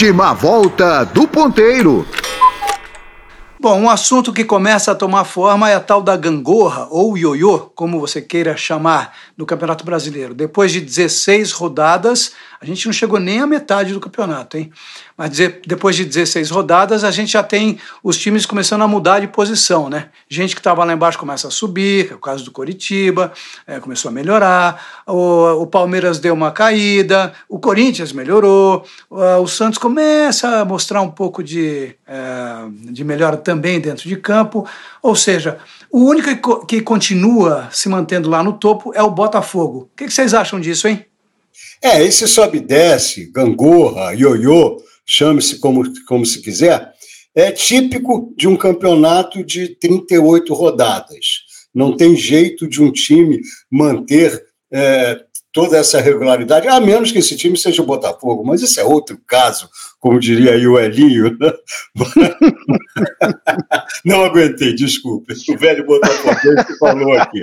Última 0.00 0.32
volta 0.32 1.04
do 1.04 1.28
ponteiro. 1.28 2.06
Bom, 3.62 3.78
um 3.78 3.90
assunto 3.90 4.32
que 4.32 4.42
começa 4.42 4.90
a 4.90 4.94
tomar 4.94 5.24
forma 5.24 5.68
é 5.68 5.74
a 5.74 5.80
tal 5.80 6.00
da 6.00 6.16
gangorra, 6.16 6.88
ou 6.90 7.18
ioiô, 7.18 7.58
como 7.74 8.00
você 8.00 8.22
queira 8.22 8.56
chamar, 8.56 9.14
no 9.36 9.44
Campeonato 9.44 9.84
Brasileiro. 9.84 10.32
Depois 10.32 10.72
de 10.72 10.80
16 10.80 11.52
rodadas, 11.52 12.32
a 12.58 12.64
gente 12.64 12.86
não 12.86 12.92
chegou 12.92 13.20
nem 13.20 13.40
à 13.40 13.46
metade 13.46 13.92
do 13.92 14.00
campeonato, 14.00 14.56
hein? 14.56 14.70
Mas 15.16 15.30
depois 15.66 15.96
de 15.96 16.04
16 16.04 16.50
rodadas, 16.50 17.04
a 17.04 17.10
gente 17.10 17.32
já 17.32 17.42
tem 17.42 17.78
os 18.02 18.16
times 18.18 18.44
começando 18.44 18.82
a 18.82 18.88
mudar 18.88 19.20
de 19.20 19.28
posição, 19.28 19.88
né? 19.88 20.08
Gente 20.28 20.54
que 20.54 20.60
estava 20.60 20.84
lá 20.84 20.92
embaixo 20.92 21.18
começa 21.18 21.48
a 21.48 21.50
subir, 21.50 22.10
é 22.10 22.14
o 22.14 22.18
caso 22.18 22.44
do 22.44 22.50
Coritiba, 22.50 23.32
é, 23.66 23.80
começou 23.80 24.10
a 24.10 24.12
melhorar, 24.12 25.02
o, 25.06 25.62
o, 25.62 25.66
Palmeiras 25.66 26.18
deu 26.18 26.32
uma 26.32 26.50
caída, 26.50 27.32
o 27.48 27.58
Corinthians 27.58 28.12
melhorou, 28.12 28.84
o, 29.10 29.46
Santos 29.46 29.78
começa 29.78 30.60
a 30.60 30.64
mostrar 30.64 31.02
um 31.02 31.10
pouco 31.10 31.42
de, 31.42 31.94
de 32.90 33.04
melhora 33.04 33.36
também 33.36 33.80
dentro 33.80 34.08
de 34.08 34.16
campo, 34.16 34.66
ou 35.02 35.14
seja, 35.14 35.58
o 35.90 36.04
único 36.04 36.66
que 36.66 36.80
continua 36.80 37.68
se 37.70 37.88
mantendo 37.88 38.28
lá 38.28 38.42
no 38.42 38.54
topo 38.54 38.92
é 38.94 39.02
o 39.02 39.10
Botafogo. 39.10 39.88
O 39.92 39.96
que 39.96 40.10
vocês 40.10 40.34
acham 40.34 40.60
disso, 40.60 40.88
hein? 40.88 41.04
É, 41.82 42.02
esse 42.02 42.26
sobe 42.26 42.58
e 42.58 42.60
desce, 42.60 43.30
gangorra, 43.32 44.14
ioiô, 44.14 44.82
chame-se 45.06 45.58
como, 45.58 45.82
como 46.06 46.26
se 46.26 46.40
quiser, 46.40 46.92
é 47.34 47.50
típico 47.52 48.34
de 48.36 48.48
um 48.48 48.56
campeonato 48.56 49.44
de 49.44 49.68
38 49.76 50.52
rodadas. 50.52 51.44
Não 51.74 51.96
tem 51.96 52.16
jeito 52.16 52.68
de 52.68 52.82
um 52.82 52.90
time 52.90 53.40
manter 53.70 54.44
é, 54.72 55.20
toda 55.52 55.76
essa 55.76 56.00
regularidade, 56.00 56.68
a 56.68 56.80
menos 56.80 57.10
que 57.10 57.18
esse 57.18 57.36
time 57.36 57.56
seja 57.56 57.82
o 57.82 57.86
Botafogo, 57.86 58.44
mas 58.44 58.62
isso 58.62 58.80
é 58.80 58.84
outro 58.84 59.18
caso, 59.26 59.68
como 59.98 60.20
diria 60.20 60.52
aí 60.52 60.66
o 60.66 60.78
Elinho. 60.78 61.36
Né? 61.38 61.52
não 64.04 64.24
aguentei, 64.24 64.74
desculpe, 64.74 65.34
o 65.48 65.58
velho 65.58 65.84
Botafogo 65.84 66.64
que 66.66 66.78
falou 66.78 67.12
aqui. 67.14 67.42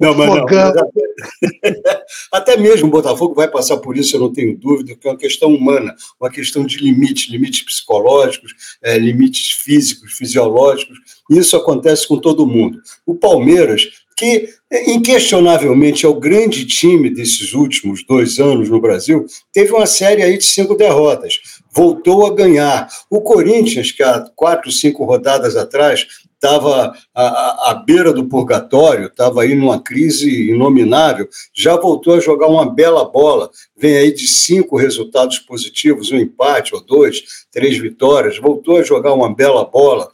Não, 0.00 0.14
mas 0.14 0.28
não. 0.28 0.44
Até, 2.32 2.56
mesmo 2.56 2.88
o 2.88 2.90
Botafogo 2.90 3.34
vai 3.34 3.48
passar 3.48 3.76
por 3.76 3.96
isso, 3.96 4.16
eu 4.16 4.20
não 4.20 4.32
tenho 4.32 4.58
dúvida, 4.58 4.96
que 4.96 5.06
é 5.06 5.10
uma 5.10 5.16
questão 5.16 5.54
humana, 5.54 5.94
uma 6.20 6.30
questão 6.30 6.66
de 6.66 6.78
limites, 6.78 7.30
limites 7.30 7.62
psicológicos, 7.62 8.52
é, 8.82 8.98
limites 8.98 9.52
físicos, 9.52 10.14
fisiológicos, 10.14 10.98
isso 11.30 11.56
acontece 11.56 12.06
com 12.06 12.18
todo 12.18 12.46
mundo. 12.46 12.80
O 13.06 13.14
Palmeiras 13.14 14.03
que 14.16 14.48
inquestionavelmente 14.86 16.06
é 16.06 16.08
o 16.08 16.18
grande 16.18 16.66
time 16.66 17.10
desses 17.10 17.52
últimos 17.52 18.04
dois 18.06 18.38
anos 18.38 18.68
no 18.68 18.80
Brasil, 18.80 19.26
teve 19.52 19.72
uma 19.72 19.86
série 19.86 20.22
aí 20.22 20.38
de 20.38 20.44
cinco 20.44 20.74
derrotas, 20.74 21.40
voltou 21.72 22.26
a 22.26 22.34
ganhar. 22.34 22.88
O 23.10 23.20
Corinthians, 23.20 23.92
que 23.92 24.02
há 24.02 24.24
quatro, 24.34 24.70
cinco 24.70 25.04
rodadas 25.04 25.56
atrás 25.56 26.06
estava 26.44 26.94
à, 27.14 27.70
à, 27.70 27.74
beira 27.74 28.12
do 28.12 28.28
purgatório, 28.28 29.06
estava 29.06 29.42
aí 29.42 29.54
numa 29.54 29.80
crise 29.80 30.50
inominável, 30.50 31.26
já 31.54 31.74
voltou 31.74 32.14
a 32.14 32.20
jogar 32.20 32.48
uma 32.48 32.70
bela 32.70 33.04
bola, 33.06 33.50
vem 33.74 33.96
aí 33.96 34.12
de 34.12 34.28
cinco 34.28 34.76
resultados 34.76 35.38
positivos, 35.38 36.12
um 36.12 36.18
empate 36.18 36.74
ou 36.74 36.84
dois, 36.84 37.22
três 37.50 37.78
vitórias, 37.78 38.38
voltou 38.38 38.76
a 38.76 38.82
jogar 38.82 39.14
uma 39.14 39.34
bela 39.34 39.64
bola. 39.64 40.10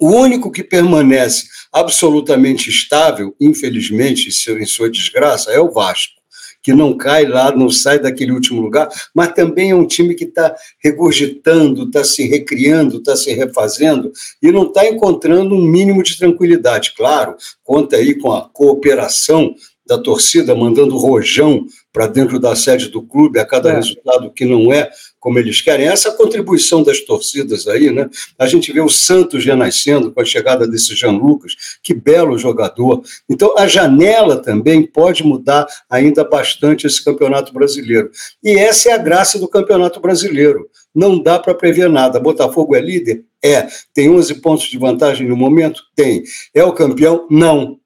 O 0.00 0.10
único 0.10 0.50
que 0.50 0.62
permanece 0.62 1.44
absolutamente 1.72 2.70
estável, 2.70 3.34
infelizmente, 3.40 4.28
em 4.28 4.66
sua 4.66 4.90
desgraça, 4.90 5.50
é 5.50 5.60
o 5.60 5.70
Vasco, 5.70 6.14
que 6.62 6.72
não 6.72 6.96
cai 6.96 7.26
lá, 7.26 7.54
não 7.54 7.70
sai 7.70 7.98
daquele 7.98 8.32
último 8.32 8.60
lugar, 8.60 8.88
mas 9.14 9.32
também 9.32 9.70
é 9.70 9.74
um 9.74 9.86
time 9.86 10.14
que 10.14 10.24
está 10.24 10.54
regurgitando, 10.82 11.84
está 11.84 12.02
se 12.02 12.26
recriando, 12.26 12.98
está 12.98 13.14
se 13.14 13.32
refazendo 13.32 14.10
e 14.42 14.50
não 14.50 14.64
está 14.64 14.84
encontrando 14.86 15.54
um 15.54 15.62
mínimo 15.62 16.02
de 16.02 16.18
tranquilidade. 16.18 16.94
Claro, 16.96 17.36
conta 17.62 17.96
aí 17.96 18.14
com 18.14 18.32
a 18.32 18.48
cooperação 18.48 19.54
da 19.86 19.96
torcida 19.96 20.54
mandando 20.54 20.96
rojão 20.96 21.64
para 21.92 22.08
dentro 22.08 22.40
da 22.40 22.56
sede 22.56 22.88
do 22.88 23.00
clube 23.00 23.38
a 23.38 23.46
cada 23.46 23.70
é. 23.70 23.76
resultado 23.76 24.32
que 24.32 24.44
não 24.44 24.72
é 24.72 24.90
como 25.26 25.40
eles 25.40 25.60
querem. 25.60 25.88
Essa 25.88 26.12
contribuição 26.12 26.84
das 26.84 27.00
torcidas 27.00 27.66
aí, 27.66 27.90
né? 27.90 28.08
A 28.38 28.46
gente 28.46 28.72
vê 28.72 28.80
o 28.80 28.88
Santos 28.88 29.44
renascendo 29.44 30.12
com 30.12 30.20
a 30.20 30.24
chegada 30.24 30.68
desse 30.68 30.94
Jean 30.94 31.18
Lucas, 31.18 31.56
que 31.82 31.92
belo 31.92 32.38
jogador. 32.38 33.02
Então, 33.28 33.58
a 33.58 33.66
janela 33.66 34.36
também 34.36 34.86
pode 34.86 35.24
mudar 35.24 35.66
ainda 35.90 36.22
bastante 36.22 36.86
esse 36.86 37.04
campeonato 37.04 37.52
brasileiro. 37.52 38.08
E 38.40 38.52
essa 38.52 38.90
é 38.90 38.92
a 38.92 38.98
graça 38.98 39.36
do 39.36 39.48
campeonato 39.48 39.98
brasileiro. 39.98 40.70
Não 40.94 41.20
dá 41.20 41.40
para 41.40 41.56
prever 41.56 41.90
nada. 41.90 42.20
Botafogo 42.20 42.76
é 42.76 42.80
líder? 42.80 43.24
É. 43.42 43.66
Tem 43.92 44.08
11 44.08 44.32
pontos 44.36 44.66
de 44.66 44.78
vantagem 44.78 45.26
no 45.26 45.36
momento? 45.36 45.82
Tem. 45.96 46.22
É 46.54 46.62
o 46.62 46.72
campeão? 46.72 47.26
Não. 47.28 47.80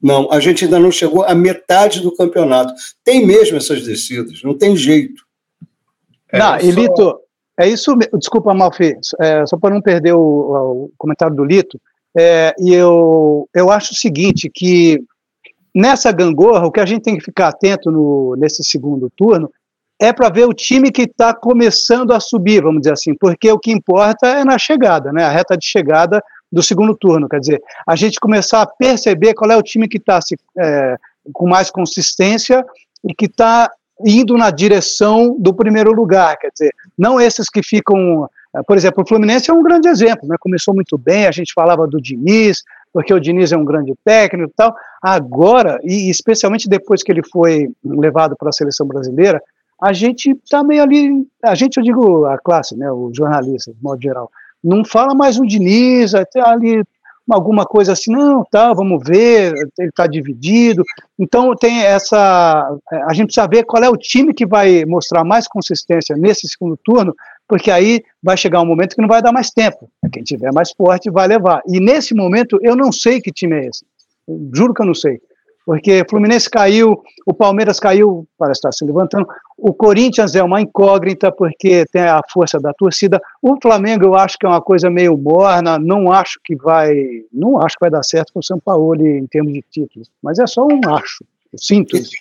Não, 0.00 0.30
a 0.30 0.38
gente 0.38 0.64
ainda 0.64 0.78
não 0.78 0.92
chegou 0.92 1.24
à 1.24 1.34
metade 1.34 2.00
do 2.00 2.14
campeonato. 2.14 2.72
Tem 3.02 3.26
mesmo 3.26 3.56
essas 3.56 3.82
descidas, 3.82 4.44
não 4.44 4.56
tem 4.56 4.76
jeito. 4.76 5.26
É, 6.32 6.38
não, 6.38 6.58
e 6.58 6.70
Lito, 6.70 7.18
é 7.58 7.66
isso 7.68 7.96
Desculpa, 8.14 8.54
Malfi, 8.54 8.96
é, 9.20 9.46
só 9.46 9.56
para 9.56 9.74
não 9.74 9.82
perder 9.82 10.14
o, 10.14 10.20
o, 10.20 10.90
comentário 10.96 11.34
do 11.34 11.44
Lito, 11.44 11.80
é, 12.16 12.54
e 12.58 12.72
eu, 12.72 13.48
eu 13.54 13.70
acho 13.70 13.92
o 13.92 13.96
seguinte, 13.96 14.50
que 14.52 15.00
nessa 15.74 16.10
gangorra, 16.12 16.66
o 16.66 16.72
que 16.72 16.80
a 16.80 16.86
gente 16.86 17.02
tem 17.02 17.16
que 17.16 17.24
ficar 17.24 17.48
atento 17.48 17.90
no, 17.90 18.34
nesse 18.36 18.64
segundo 18.64 19.10
turno 19.16 19.50
é 20.00 20.12
para 20.12 20.28
ver 20.28 20.46
o 20.46 20.54
time 20.54 20.92
que 20.92 21.02
está 21.02 21.34
começando 21.34 22.12
a 22.12 22.20
subir, 22.20 22.62
vamos 22.62 22.82
dizer 22.82 22.92
assim, 22.92 23.14
porque 23.14 23.50
o 23.50 23.58
que 23.58 23.72
importa 23.72 24.26
é 24.28 24.44
na 24.44 24.56
chegada, 24.56 25.12
né? 25.12 25.24
A 25.24 25.30
reta 25.30 25.56
de 25.56 25.66
chegada 25.66 26.22
do 26.50 26.62
segundo 26.62 26.96
turno. 26.96 27.28
Quer 27.28 27.40
dizer, 27.40 27.62
a 27.86 27.96
gente 27.96 28.20
começar 28.20 28.62
a 28.62 28.66
perceber 28.66 29.34
qual 29.34 29.50
é 29.50 29.56
o 29.56 29.62
time 29.62 29.88
que 29.88 29.98
está 29.98 30.20
é, 30.56 30.96
com 31.32 31.48
mais 31.48 31.70
consistência 31.70 32.64
e 33.04 33.12
que 33.12 33.26
está 33.26 33.70
indo 34.04 34.36
na 34.36 34.50
direção 34.50 35.36
do 35.38 35.52
primeiro 35.54 35.92
lugar. 35.92 36.36
Quer 36.38 36.50
dizer, 36.52 36.74
não 36.96 37.20
esses 37.20 37.48
que 37.48 37.62
ficam. 37.62 38.28
É, 38.54 38.62
por 38.62 38.76
exemplo, 38.76 39.02
o 39.02 39.06
Fluminense 39.06 39.50
é 39.50 39.54
um 39.54 39.62
grande 39.62 39.88
exemplo, 39.88 40.26
né? 40.26 40.36
começou 40.40 40.74
muito 40.74 40.96
bem, 40.96 41.26
a 41.26 41.30
gente 41.30 41.52
falava 41.52 41.86
do 41.86 42.00
Diniz, 42.00 42.62
porque 42.92 43.12
o 43.12 43.20
Diniz 43.20 43.52
é 43.52 43.56
um 43.56 43.64
grande 43.64 43.94
técnico 44.04 44.50
e 44.50 44.54
tal. 44.56 44.74
Agora, 45.02 45.78
e 45.84 46.08
especialmente 46.08 46.68
depois 46.68 47.02
que 47.02 47.12
ele 47.12 47.22
foi 47.30 47.70
levado 47.84 48.36
para 48.36 48.48
a 48.48 48.52
seleção 48.52 48.86
brasileira, 48.86 49.42
a 49.80 49.92
gente 49.92 50.30
está 50.30 50.64
meio 50.64 50.82
ali, 50.82 51.26
a 51.44 51.54
gente, 51.54 51.76
eu 51.76 51.82
digo 51.82 52.26
a 52.26 52.38
classe, 52.38 52.76
né, 52.76 52.90
os 52.90 53.16
jornalistas, 53.16 53.74
de 53.74 53.82
modo 53.82 54.02
geral, 54.02 54.30
não 54.62 54.84
fala 54.84 55.14
mais 55.14 55.38
o 55.38 55.46
Diniz, 55.46 56.14
até 56.14 56.40
ali 56.40 56.82
alguma 57.34 57.64
coisa 57.64 57.92
assim, 57.92 58.10
não, 58.10 58.44
tá, 58.44 58.72
vamos 58.72 59.02
ver, 59.04 59.54
ele 59.78 59.88
está 59.88 60.06
dividido. 60.06 60.82
Então 61.18 61.54
tem 61.54 61.82
essa. 61.82 62.18
A 63.06 63.12
gente 63.12 63.26
precisa 63.26 63.46
ver 63.46 63.64
qual 63.64 63.82
é 63.82 63.88
o 63.88 63.96
time 63.96 64.32
que 64.32 64.46
vai 64.46 64.84
mostrar 64.84 65.24
mais 65.24 65.46
consistência 65.46 66.16
nesse 66.16 66.48
segundo 66.48 66.76
turno, 66.76 67.14
porque 67.46 67.70
aí 67.70 68.02
vai 68.22 68.36
chegar 68.36 68.60
um 68.60 68.66
momento 68.66 68.94
que 68.94 69.02
não 69.02 69.08
vai 69.08 69.22
dar 69.22 69.32
mais 69.32 69.50
tempo. 69.50 69.90
Quem 70.12 70.22
tiver 70.22 70.52
mais 70.52 70.72
forte 70.72 71.10
vai 71.10 71.26
levar. 71.26 71.62
E 71.66 71.80
nesse 71.80 72.14
momento 72.14 72.58
eu 72.62 72.74
não 72.74 72.90
sei 72.92 73.20
que 73.20 73.32
time 73.32 73.56
é 73.56 73.66
esse. 73.66 73.84
juro 74.54 74.74
que 74.74 74.82
eu 74.82 74.86
não 74.86 74.94
sei 74.94 75.20
porque 75.68 76.00
o 76.00 76.06
Fluminense 76.08 76.48
caiu, 76.48 77.02
o 77.26 77.34
Palmeiras 77.34 77.78
caiu, 77.78 78.26
parece 78.38 78.60
estar 78.60 78.72
se 78.72 78.86
levantando, 78.86 79.28
o 79.58 79.74
Corinthians 79.74 80.34
é 80.34 80.42
uma 80.42 80.62
incógnita, 80.62 81.30
porque 81.30 81.84
tem 81.92 82.00
a 82.00 82.22
força 82.32 82.58
da 82.58 82.72
torcida, 82.72 83.20
o 83.42 83.54
Flamengo 83.60 84.06
eu 84.06 84.14
acho 84.14 84.38
que 84.38 84.46
é 84.46 84.48
uma 84.48 84.62
coisa 84.62 84.88
meio 84.88 85.14
morna, 85.18 85.78
não 85.78 86.10
acho 86.10 86.40
que 86.42 86.56
vai, 86.56 86.96
não 87.30 87.60
acho 87.60 87.76
que 87.76 87.82
vai 87.82 87.90
dar 87.90 88.02
certo 88.02 88.32
com 88.32 88.40
o 88.40 88.42
São 88.42 88.58
Paulo 88.58 89.06
em 89.06 89.26
termos 89.26 89.52
de 89.52 89.62
títulos, 89.70 90.08
mas 90.22 90.38
é 90.38 90.46
só 90.46 90.66
um 90.66 90.80
acho. 90.88 91.22
Eu 91.52 91.58
sinto 91.58 91.98
isso. 91.98 92.12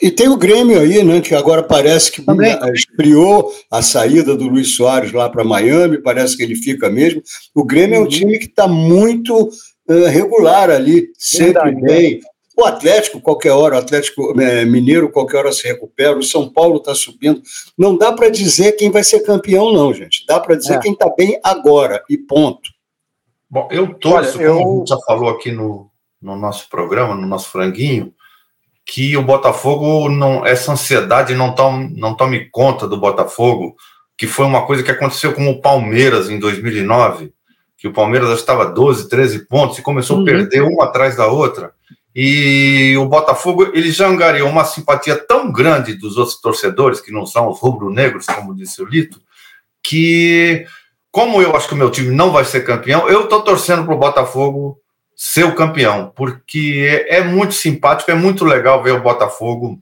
E, 0.00 0.06
e 0.06 0.10
tem 0.10 0.30
o 0.30 0.36
Grêmio 0.38 0.80
aí, 0.80 1.04
né, 1.04 1.20
que 1.20 1.34
agora 1.34 1.62
parece 1.62 2.10
que 2.10 2.22
Também. 2.22 2.58
esfriou 2.72 3.52
a 3.70 3.82
saída 3.82 4.34
do 4.34 4.48
Luiz 4.48 4.74
Soares 4.74 5.12
lá 5.12 5.28
para 5.28 5.44
Miami, 5.44 5.98
parece 5.98 6.34
que 6.34 6.42
ele 6.42 6.54
fica 6.54 6.88
mesmo. 6.88 7.22
O 7.54 7.62
Grêmio 7.62 7.96
é 7.96 7.98
um 7.98 8.04
uhum. 8.04 8.08
time 8.08 8.38
que 8.38 8.46
está 8.46 8.66
muito 8.66 9.50
uh, 9.86 10.06
regular 10.06 10.70
ali, 10.70 11.10
sempre 11.18 11.72
Verdade, 11.74 11.80
bem. 11.82 12.20
O 12.56 12.64
Atlético, 12.64 13.20
qualquer 13.20 13.52
hora, 13.52 13.76
o 13.76 13.78
Atlético 13.78 14.40
é, 14.40 14.64
Mineiro, 14.64 15.10
qualquer 15.10 15.36
hora 15.36 15.52
se 15.52 15.68
recupera, 15.68 16.16
o 16.16 16.22
São 16.22 16.48
Paulo 16.48 16.78
está 16.78 16.94
subindo. 16.94 17.42
Não 17.76 17.98
dá 17.98 18.12
para 18.12 18.30
dizer 18.30 18.72
quem 18.72 18.90
vai 18.90 19.04
ser 19.04 19.20
campeão, 19.20 19.72
não, 19.72 19.92
gente. 19.92 20.24
Dá 20.26 20.40
para 20.40 20.56
dizer 20.56 20.74
é. 20.74 20.78
quem 20.78 20.92
está 20.92 21.12
bem 21.14 21.38
agora, 21.44 22.02
e 22.08 22.16
ponto. 22.16 22.70
Bom, 23.48 23.68
eu 23.70 23.92
torço, 23.94 24.38
Olha, 24.38 24.46
eu... 24.46 24.56
como 24.56 24.74
a 24.74 24.78
gente 24.78 24.88
já 24.88 24.98
falou 25.06 25.28
aqui 25.28 25.52
no, 25.52 25.90
no 26.20 26.34
nosso 26.34 26.68
programa, 26.70 27.14
no 27.14 27.26
nosso 27.26 27.50
franguinho, 27.50 28.14
que 28.86 29.16
o 29.16 29.22
Botafogo, 29.22 30.08
não 30.08 30.46
essa 30.46 30.72
ansiedade 30.72 31.34
não 31.34 31.54
tome, 31.54 31.92
não 31.98 32.14
tome 32.14 32.48
conta 32.48 32.88
do 32.88 32.96
Botafogo, 32.96 33.76
que 34.16 34.26
foi 34.26 34.46
uma 34.46 34.64
coisa 34.64 34.82
que 34.82 34.90
aconteceu 34.90 35.34
com 35.34 35.50
o 35.50 35.60
Palmeiras 35.60 36.30
em 36.30 36.38
2009, 36.38 37.32
que 37.76 37.86
o 37.86 37.92
Palmeiras 37.92 38.30
estava 38.38 38.64
12, 38.64 39.08
13 39.08 39.46
pontos 39.46 39.78
e 39.78 39.82
começou 39.82 40.16
uhum. 40.16 40.22
a 40.22 40.24
perder 40.24 40.62
uma 40.62 40.84
atrás 40.84 41.16
da 41.16 41.26
outra. 41.26 41.75
E 42.18 42.96
o 42.96 43.04
Botafogo 43.04 43.72
ele 43.74 43.90
já 43.90 44.08
angariou 44.08 44.48
uma 44.48 44.64
simpatia 44.64 45.14
tão 45.14 45.52
grande 45.52 45.92
dos 45.92 46.16
outros 46.16 46.40
torcedores, 46.40 46.98
que 46.98 47.12
não 47.12 47.26
são 47.26 47.46
os 47.50 47.60
rubro-negros, 47.60 48.24
como 48.24 48.54
disse 48.54 48.80
o 48.80 48.86
Lito, 48.86 49.20
que, 49.82 50.64
como 51.10 51.42
eu 51.42 51.54
acho 51.54 51.68
que 51.68 51.74
o 51.74 51.76
meu 51.76 51.90
time 51.90 52.10
não 52.10 52.32
vai 52.32 52.46
ser 52.46 52.62
campeão, 52.64 53.06
eu 53.06 53.24
estou 53.24 53.42
torcendo 53.42 53.84
para 53.84 53.94
o 53.94 53.98
Botafogo 53.98 54.80
ser 55.14 55.44
o 55.44 55.54
campeão, 55.54 56.10
porque 56.16 57.04
é, 57.06 57.18
é 57.18 57.22
muito 57.22 57.52
simpático, 57.52 58.10
é 58.10 58.14
muito 58.14 58.46
legal 58.46 58.82
ver 58.82 58.92
o 58.92 59.02
Botafogo 59.02 59.78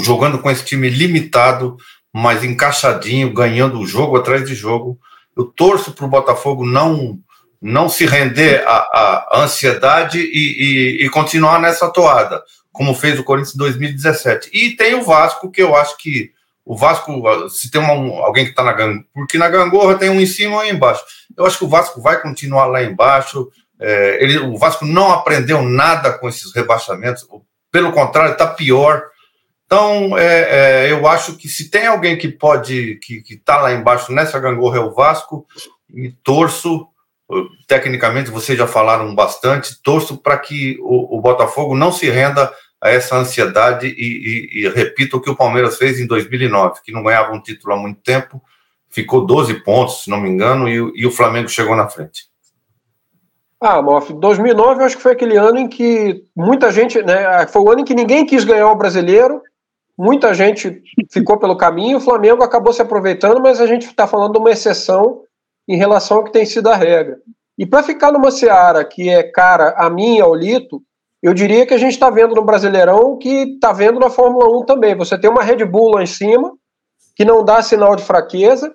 jogando 0.00 0.38
com 0.38 0.50
esse 0.50 0.64
time 0.64 0.88
limitado, 0.88 1.76
mas 2.10 2.42
encaixadinho, 2.42 3.34
ganhando 3.34 3.84
jogo 3.84 4.16
atrás 4.16 4.48
de 4.48 4.54
jogo. 4.54 4.98
Eu 5.36 5.44
torço 5.44 5.92
para 5.92 6.06
o 6.06 6.08
Botafogo 6.08 6.64
não 6.64 7.18
não 7.60 7.88
se 7.88 8.06
render 8.06 8.64
à, 8.66 8.76
à 9.32 9.40
ansiedade 9.42 10.20
e, 10.20 11.02
e, 11.02 11.06
e, 11.06 11.10
continuar 11.10 11.60
nessa 11.60 11.90
toada, 11.90 12.42
como 12.72 12.94
fez 12.94 13.18
o 13.18 13.24
Corinthians 13.24 13.54
em 13.54 13.58
2017. 13.58 14.50
E 14.52 14.76
tem 14.76 14.94
o 14.94 15.02
Vasco, 15.02 15.50
que 15.50 15.62
eu 15.62 15.74
acho 15.74 15.96
que 15.96 16.30
o 16.64 16.76
Vasco, 16.76 17.48
se 17.48 17.70
tem 17.70 17.80
uma, 17.80 18.24
alguém 18.24 18.44
que 18.44 18.50
está 18.50 18.62
na 18.62 18.72
gangorra, 18.72 19.04
porque 19.14 19.38
na 19.38 19.48
gangorra 19.48 19.94
tem 19.96 20.10
um 20.10 20.20
em 20.20 20.26
cima 20.26 20.66
e 20.66 20.72
um 20.72 20.76
embaixo. 20.76 21.02
Eu 21.36 21.46
acho 21.46 21.58
que 21.58 21.64
o 21.64 21.68
Vasco 21.68 22.00
vai 22.00 22.20
continuar 22.20 22.66
lá 22.66 22.82
embaixo. 22.82 23.48
É, 23.80 24.22
ele, 24.22 24.38
o 24.38 24.56
Vasco 24.56 24.84
não 24.84 25.10
aprendeu 25.10 25.62
nada 25.62 26.12
com 26.12 26.28
esses 26.28 26.54
rebaixamentos, 26.54 27.26
pelo 27.72 27.90
contrário, 27.90 28.32
está 28.32 28.46
pior. 28.46 29.02
Então, 29.64 30.16
é, 30.16 30.86
é, 30.86 30.92
eu 30.92 31.06
acho 31.06 31.36
que 31.36 31.48
se 31.48 31.70
tem 31.70 31.86
alguém 31.86 32.16
que 32.16 32.28
pode, 32.28 32.96
que 33.02 33.22
está 33.28 33.60
lá 33.60 33.72
embaixo 33.72 34.12
nessa 34.12 34.38
gangorra 34.38 34.78
é 34.78 34.80
o 34.80 34.94
Vasco, 34.94 35.46
e 35.94 36.10
torço, 36.22 36.86
tecnicamente 37.66 38.30
vocês 38.30 38.56
já 38.56 38.66
falaram 38.66 39.14
bastante, 39.14 39.80
torço 39.82 40.16
para 40.16 40.38
que 40.38 40.78
o, 40.80 41.18
o, 41.18 41.20
Botafogo 41.20 41.74
não 41.74 41.92
se 41.92 42.08
renda 42.08 42.50
a 42.80 42.90
essa 42.90 43.16
ansiedade 43.16 43.86
e, 43.86 43.90
e, 43.92 44.60
e 44.62 44.68
repita 44.68 45.16
o 45.16 45.20
que 45.20 45.30
o 45.30 45.36
Palmeiras 45.36 45.76
fez 45.76 46.00
em 46.00 46.06
2009, 46.06 46.80
que 46.82 46.92
não 46.92 47.02
ganhava 47.02 47.32
um 47.32 47.42
título 47.42 47.74
há 47.74 47.76
muito 47.76 48.00
tempo, 48.00 48.40
ficou 48.88 49.26
12 49.26 49.62
pontos, 49.62 50.04
se 50.04 50.10
não 50.10 50.20
me 50.20 50.28
engano, 50.28 50.68
e, 50.68 50.76
e 50.94 51.06
o 51.06 51.10
Flamengo 51.10 51.48
chegou 51.48 51.76
na 51.76 51.88
frente. 51.88 52.28
Ah, 53.60 53.82
Moff, 53.82 54.12
2009 54.12 54.80
eu 54.80 54.86
acho 54.86 54.96
que 54.96 55.02
foi 55.02 55.12
aquele 55.12 55.36
ano 55.36 55.58
em 55.58 55.68
que 55.68 56.22
muita 56.34 56.70
gente, 56.70 57.02
né, 57.02 57.46
foi 57.48 57.60
o 57.60 57.70
ano 57.70 57.80
em 57.80 57.84
que 57.84 57.94
ninguém 57.94 58.24
quis 58.24 58.44
ganhar 58.44 58.70
o 58.70 58.76
brasileiro 58.76 59.42
muita 59.98 60.32
gente 60.32 60.80
ficou 61.10 61.38
pelo 61.38 61.56
caminho, 61.56 61.98
o 61.98 62.00
Flamengo 62.00 62.44
acabou 62.44 62.72
se 62.72 62.80
aproveitando, 62.80 63.40
mas 63.40 63.60
a 63.60 63.66
gente 63.66 63.86
está 63.86 64.06
falando 64.06 64.34
de 64.34 64.38
uma 64.38 64.52
exceção 64.52 65.22
em 65.68 65.76
relação 65.76 66.18
ao 66.18 66.24
que 66.24 66.32
tem 66.32 66.46
sido 66.46 66.68
a 66.68 66.74
regra. 66.74 67.18
E 67.58 67.66
para 67.66 67.82
ficar 67.82 68.12
numa 68.12 68.30
seara 68.30 68.84
que 68.84 69.08
é 69.08 69.22
cara 69.22 69.74
a 69.76 69.90
mim, 69.90 70.20
ao 70.20 70.34
Lito, 70.34 70.80
eu 71.22 71.34
diria 71.34 71.66
que 71.66 71.74
a 71.74 71.78
gente 71.78 71.92
está 71.92 72.08
vendo 72.08 72.34
no 72.34 72.44
Brasileirão 72.44 73.18
que 73.18 73.54
está 73.54 73.72
vendo 73.72 73.98
na 73.98 74.08
Fórmula 74.08 74.48
1 74.60 74.64
também. 74.64 74.94
Você 74.94 75.18
tem 75.18 75.28
uma 75.28 75.42
Red 75.42 75.64
Bull 75.64 75.90
lá 75.96 76.02
em 76.02 76.06
cima, 76.06 76.52
que 77.16 77.24
não 77.24 77.44
dá 77.44 77.60
sinal 77.60 77.96
de 77.96 78.04
fraqueza. 78.04 78.72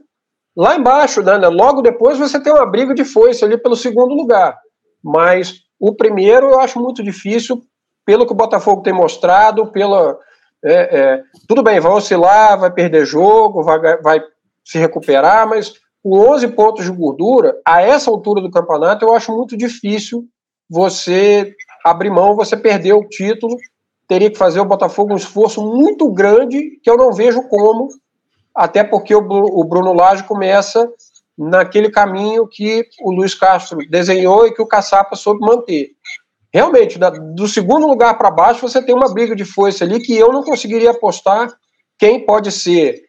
Lá 0.55 0.75
embaixo, 0.75 1.23
né, 1.23 1.37
né 1.37 1.47
logo 1.47 1.81
depois, 1.81 2.19
você 2.19 2.39
tem 2.39 2.53
uma 2.53 2.65
briga 2.65 2.93
de 2.93 3.05
foice 3.05 3.43
ali 3.43 3.57
pelo 3.57 3.75
segundo 3.75 4.13
lugar. 4.13 4.57
Mas 5.01 5.61
o 5.79 5.95
primeiro 5.95 6.51
eu 6.51 6.59
acho 6.59 6.79
muito 6.79 7.01
difícil, 7.01 7.61
pelo 8.05 8.25
que 8.25 8.33
o 8.33 8.35
Botafogo 8.35 8.83
tem 8.83 8.93
mostrado, 8.93 9.71
pela, 9.71 10.19
é, 10.63 10.73
é, 10.73 11.23
tudo 11.47 11.63
bem, 11.63 11.79
vai 11.79 11.91
oscilar, 11.91 12.59
vai 12.59 12.71
perder 12.71 13.05
jogo, 13.05 13.63
vai, 13.63 13.97
vai 14.01 14.21
se 14.63 14.77
recuperar, 14.77 15.47
mas 15.47 15.73
com 16.03 16.19
11 16.31 16.49
pontos 16.49 16.85
de 16.85 16.91
gordura, 16.91 17.55
a 17.65 17.81
essa 17.81 18.11
altura 18.11 18.41
do 18.41 18.51
campeonato, 18.51 19.05
eu 19.05 19.13
acho 19.13 19.31
muito 19.31 19.55
difícil 19.55 20.25
você 20.69 21.55
abrir 21.83 22.09
mão, 22.09 22.35
você 22.35 22.57
perder 22.57 22.93
o 22.93 23.07
título. 23.07 23.55
Teria 24.07 24.29
que 24.29 24.37
fazer 24.37 24.59
o 24.59 24.65
Botafogo 24.65 25.13
um 25.13 25.17
esforço 25.17 25.61
muito 25.61 26.11
grande, 26.11 26.79
que 26.83 26.89
eu 26.89 26.97
não 26.97 27.13
vejo 27.13 27.47
como, 27.47 27.87
até 28.53 28.83
porque 28.83 29.15
o, 29.15 29.63
Bruno 29.63 29.93
Lage 29.93 30.25
começa 30.25 30.91
naquele 31.37 31.89
caminho 31.89 32.47
que 32.47 32.85
o 33.01 33.11
Luiz 33.11 33.33
Castro 33.33 33.79
desenhou 33.89 34.45
e 34.45 34.53
que 34.53 34.61
o 34.61 34.67
Caçapa 34.67 35.15
soube 35.15 35.39
manter 35.39 35.91
realmente, 36.53 36.99
do 37.33 37.47
segundo 37.47 37.87
lugar 37.87 38.15
para 38.15 38.29
baixo, 38.29 38.61
você 38.61 38.81
tem 38.81 38.93
uma 38.93 39.11
briga 39.11 39.35
de 39.35 39.43
foice 39.43 39.83
ali 39.83 39.99
que 39.99 40.15
eu 40.15 40.31
não 40.31 40.43
conseguiria 40.43 40.91
apostar 40.91 41.51
quem 41.97 42.23
pode 42.23 42.51
ser 42.51 43.03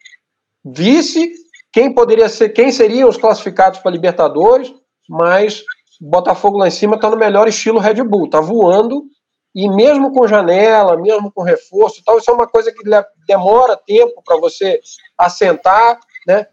vice, 0.65 1.31
quem 1.75 1.93
poderia 1.93 2.29
ser, 2.29 2.51
quem 2.51 2.71
seriam 2.71 3.09
os 3.09 3.17
classificados 3.17 3.81
para 3.81 3.91
Libertadores, 3.91 4.73
mas 5.09 5.61
Botafogo 5.99 6.57
lá 6.57 6.69
em 6.69 6.71
cima 6.71 6.95
está 6.95 7.09
no 7.09 7.17
melhor 7.17 7.49
estilo 7.49 7.79
Red 7.79 8.01
Bull, 8.01 8.27
está 8.27 8.39
voando, 8.39 9.03
e 9.53 9.67
mesmo 9.67 10.13
com 10.13 10.25
janela, 10.25 10.95
mesmo 10.95 11.29
com 11.33 11.43
reforço 11.43 11.99
e 11.99 12.03
tal, 12.05 12.17
isso 12.17 12.31
é 12.31 12.33
uma 12.33 12.47
coisa 12.47 12.71
que 12.71 12.81
demora 13.27 13.75
tempo 13.75 14.23
para 14.23 14.37
você 14.37 14.79
assentar, 15.17 15.99
né? 16.25 16.47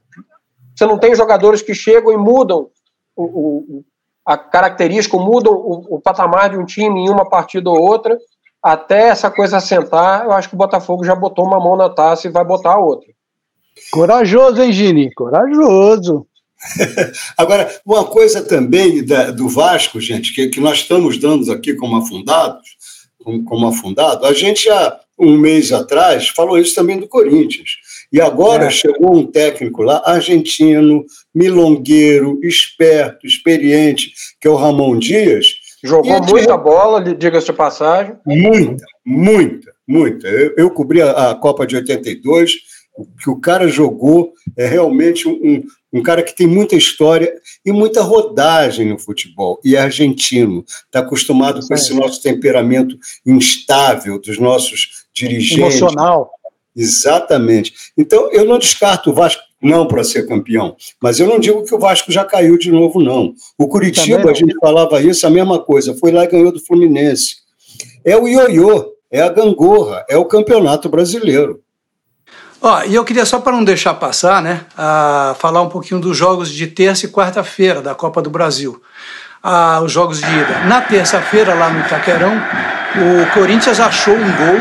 Você 0.75 0.87
não 0.87 0.99
tem 0.99 1.15
jogadores 1.15 1.63
que 1.63 1.73
chegam 1.73 2.13
e 2.13 2.17
mudam 2.17 2.69
o, 3.15 3.25
o, 3.25 3.85
a 4.27 4.37
característica, 4.37 5.17
mudam 5.17 5.55
o, 5.55 5.95
o, 5.95 6.01
patamar 6.01 6.51
de 6.51 6.57
um 6.57 6.65
time 6.65 6.99
em 6.99 7.09
uma 7.09 7.29
partida 7.29 7.71
ou 7.71 7.81
outra, 7.81 8.19
até 8.61 9.11
essa 9.11 9.31
coisa 9.31 9.59
assentar, 9.59 10.25
eu 10.25 10.33
acho 10.33 10.49
que 10.49 10.57
o 10.57 10.59
Botafogo 10.59 11.05
já 11.05 11.15
botou 11.15 11.47
uma 11.47 11.61
mão 11.61 11.77
na 11.77 11.89
taça 11.89 12.27
e 12.27 12.31
vai 12.33 12.45
botar 12.45 12.73
a 12.73 12.81
outra. 12.81 13.09
Corajoso, 13.91 14.63
hein, 14.63 14.73
Gini? 14.73 15.13
Corajoso. 15.15 16.27
Agora, 17.37 17.71
uma 17.85 18.05
coisa 18.05 18.43
também 18.43 19.05
da, 19.05 19.31
do 19.31 19.49
Vasco, 19.49 20.01
gente, 20.01 20.35
que, 20.35 20.49
que 20.49 20.61
nós 20.61 20.79
estamos 20.79 21.19
dando 21.19 21.51
aqui 21.51 21.75
como 21.75 21.97
afundados, 21.97 22.77
como, 23.23 23.45
como 23.45 23.67
afundado, 23.67 24.27
a 24.27 24.33
gente 24.33 24.65
já, 24.65 24.99
um 25.19 25.37
mês 25.37 25.73
atrás, 25.73 26.29
falou 26.29 26.59
isso 26.59 26.75
também 26.75 26.99
do 26.99 27.09
Corinthians. 27.09 27.71
E 28.13 28.21
agora 28.21 28.67
é. 28.67 28.71
chegou 28.71 29.17
um 29.17 29.27
técnico 29.27 29.83
lá, 29.83 30.03
argentino, 30.05 31.05
milongueiro, 31.35 32.39
esperto, 32.43 33.27
experiente, 33.27 34.13
que 34.41 34.47
é 34.47 34.51
o 34.51 34.57
Ramon 34.57 34.99
Dias. 34.99 35.47
Jogou 35.83 36.23
muita 36.23 36.57
bola, 36.57 37.03
diga-se 37.03 37.47
de 37.47 37.53
passagem. 37.55 38.15
Muita, 38.25 38.85
muita, 39.05 39.73
muita. 39.87 40.29
Eu, 40.29 40.55
eu 40.57 40.71
cobri 40.71 41.03
a, 41.03 41.31
a, 41.31 41.35
Copa 41.35 41.67
de 41.67 41.75
82, 41.75 42.53
o 42.53 42.57
que 43.21 43.31
o 43.31 43.41
cara 43.41 43.69
jogou 43.69 44.33
é 44.57 44.67
realmente 44.67 45.29
um, 45.29 45.63
um 45.93 46.03
cara 46.03 46.23
que 46.23 46.35
tem 46.35 46.47
muita 46.47 46.77
história 46.77 47.33
e 47.65 47.73
muita 47.73 48.03
rodagem 48.03 48.89
no 48.89 48.99
futebol. 48.99 49.61
E 49.65 49.77
é 49.77 49.81
argentino, 49.81 50.65
está 50.67 51.01
acostumado 51.01 51.67
com 51.67 51.75
esse 51.75 51.95
nosso 51.95 52.23
temperamento 52.23 52.99
instável 53.25 54.21
dos 54.21 54.39
nossos 54.39 55.07
dirigentes. 55.13 55.59
Emocional. 55.59 56.31
Exatamente. 56.75 57.75
Então, 57.97 58.31
eu 58.33 58.45
não 58.45 58.59
descarto 58.59 59.11
o 59.11 59.15
Vasco 59.15 59.43
não 59.61 59.87
para 59.87 60.03
ser 60.03 60.27
campeão, 60.27 60.75
mas 61.01 61.21
eu 61.21 61.27
não 61.29 61.39
digo 61.39 61.65
que 61.65 61.75
o 61.75 61.79
Vasco 61.79 62.11
já 62.11 62.25
caiu 62.25 62.59
de 62.59 62.73
novo, 62.73 63.01
não. 63.01 63.35
O 63.57 63.69
Curitiba, 63.69 64.31
a 64.31 64.35
gente 64.35 64.57
falava 64.59 65.01
isso, 65.01 65.25
a 65.27 65.31
mesma 65.31 65.61
coisa, 65.61 65.95
foi 65.95 66.11
lá 66.11 66.25
e 66.25 66.29
ganhou 66.29 66.51
do 66.51 66.59
Fluminense. 66.59 67.37
É 68.05 68.17
o 68.17 68.27
ioiô, 68.27 68.93
é 69.11 69.21
a 69.21 69.29
gangorra, 69.29 70.05
é 70.09 70.17
o 70.17 70.25
campeonato 70.25 70.89
brasileiro. 70.89 71.63
Ó, 72.63 72.83
e 72.85 72.95
eu 72.95 73.05
queria 73.05 73.27
só 73.27 73.41
para 73.41 73.53
não 73.53 73.65
deixar 73.65 73.95
passar, 73.95 74.41
né, 74.41 74.61
a 74.79 75.35
falar 75.39 75.63
um 75.63 75.69
pouquinho 75.69 76.01
dos 76.01 76.17
jogos 76.17 76.49
de 76.49 76.69
terça 76.69 77.07
e 77.07 77.09
quarta-feira 77.09 77.83
da 77.83 77.93
Copa 77.93 78.23
do 78.23 78.31
Brasil. 78.31 78.81
Ah, 79.43 79.81
os 79.83 79.91
jogos 79.91 80.21
de 80.21 80.31
ida. 80.31 80.61
Na 80.67 80.81
terça-feira, 80.81 81.55
lá 81.55 81.69
no 81.69 81.81
Itaquerão, 81.81 82.33
o 82.95 83.35
Corinthians 83.35 83.81
achou 83.81 84.15
um 84.15 84.37
gol 84.37 84.61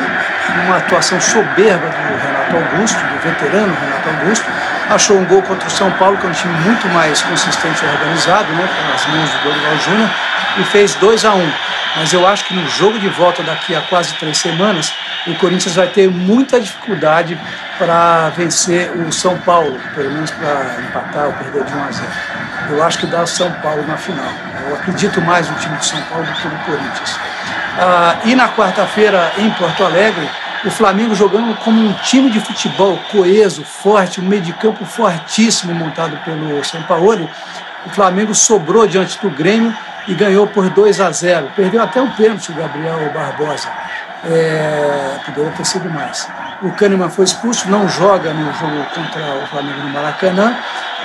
uma 0.66 0.78
atuação 0.78 1.22
soberba 1.22 1.88
do 1.88 2.18
Renato 2.18 2.56
Augusto, 2.58 2.98
do 2.98 3.20
veterano 3.20 3.74
Renato 3.74 4.10
Augusto, 4.10 4.46
achou 4.94 5.18
um 5.18 5.26
gol 5.26 5.42
contra 5.42 5.68
o 5.68 5.72
São 5.72 5.90
Paulo, 5.92 6.18
que 6.18 6.26
é 6.26 6.30
um 6.30 6.34
time 6.34 6.54
muito 6.60 6.88
mais 6.90 7.22
consistente 7.22 7.84
e 7.84 7.88
organizado, 7.88 8.52
né, 8.54 8.68
pelas 8.68 9.06
mãos 9.08 9.30
do 9.30 9.44
Dorival 9.44 9.78
Júnior, 9.78 10.10
e 10.58 10.64
fez 10.66 10.96
2 10.96 11.26
a 11.26 11.34
1 11.34 11.40
um. 11.40 11.52
Mas 11.98 12.14
eu 12.14 12.26
acho 12.28 12.46
que 12.46 12.54
no 12.54 12.68
jogo 12.70 13.00
de 13.00 13.10
volta 13.10 13.44
daqui 13.44 13.76
a 13.76 13.82
quase 13.82 14.14
três 14.16 14.38
semanas, 14.38 14.94
o 15.28 15.36
Corinthians 15.36 15.76
vai 15.76 15.88
ter 15.88 16.10
muita 16.10 16.60
dificuldade 16.60 17.38
para 17.78 18.30
vencer 18.30 18.92
o 18.92 19.12
São 19.12 19.38
Paulo, 19.40 19.80
pelo 19.94 20.12
menos 20.12 20.32
para 20.32 20.78
empatar 20.80 21.26
ou 21.26 21.34
perder 21.34 21.64
de 21.64 21.74
1 21.74 21.84
a 21.84 21.92
0. 21.92 22.08
Eu 22.70 22.84
acho 22.84 22.98
que 23.00 23.08
dá 23.08 23.26
São 23.26 23.52
Paulo 23.54 23.86
na 23.88 23.98
final. 23.98 24.32
Eu 24.68 24.76
acredito 24.76 25.22
mais 25.22 25.50
no 25.50 25.56
time 25.56 25.76
de 25.78 25.86
São 25.86 26.02
Paulo 26.04 26.26
do 26.26 26.34
que 26.34 26.48
no 26.48 26.58
Corinthians. 26.60 27.20
Ah, 27.78 28.16
e 28.24 28.36
na 28.36 28.50
quarta-feira, 28.50 29.32
em 29.38 29.50
Porto 29.52 29.84
Alegre, 29.84 30.30
o 30.64 30.70
Flamengo 30.70 31.16
jogando 31.16 31.56
como 31.58 31.82
um 31.82 31.94
time 32.04 32.30
de 32.30 32.40
futebol 32.40 32.98
coeso, 33.12 33.64
forte, 33.64 34.22
um 34.22 34.26
meio 34.26 34.42
de 34.42 34.54
campo 34.54 34.86
fortíssimo 34.86 35.74
montado 35.74 36.18
pelo 36.24 36.64
São 36.64 36.82
Paulo. 36.84 37.30
O 37.86 37.90
Flamengo 37.90 38.36
sobrou 38.36 38.86
diante 38.86 39.20
do 39.20 39.30
Grêmio 39.32 39.76
e 40.08 40.14
ganhou 40.14 40.46
por 40.48 40.70
2 40.70 41.02
a 41.02 41.12
0. 41.12 41.52
Perdeu 41.56 41.82
até 41.82 42.02
um 42.02 42.12
pênalti 42.12 42.52
o 42.52 42.56
Gabriel 42.56 43.12
Barbosa. 43.12 43.70
É, 44.24 45.20
poderia 45.26 45.52
ter 45.52 45.66
sido 45.66 45.90
mais. 45.90 46.30
O 46.62 46.72
Kahneman 46.74 47.10
foi 47.10 47.26
expulso, 47.26 47.68
não 47.68 47.90
joga 47.90 48.32
no 48.32 48.54
jogo 48.54 48.86
contra 48.94 49.44
o 49.44 49.48
Flamengo 49.48 49.80
no 49.80 49.90
Maracanã. 49.90 50.56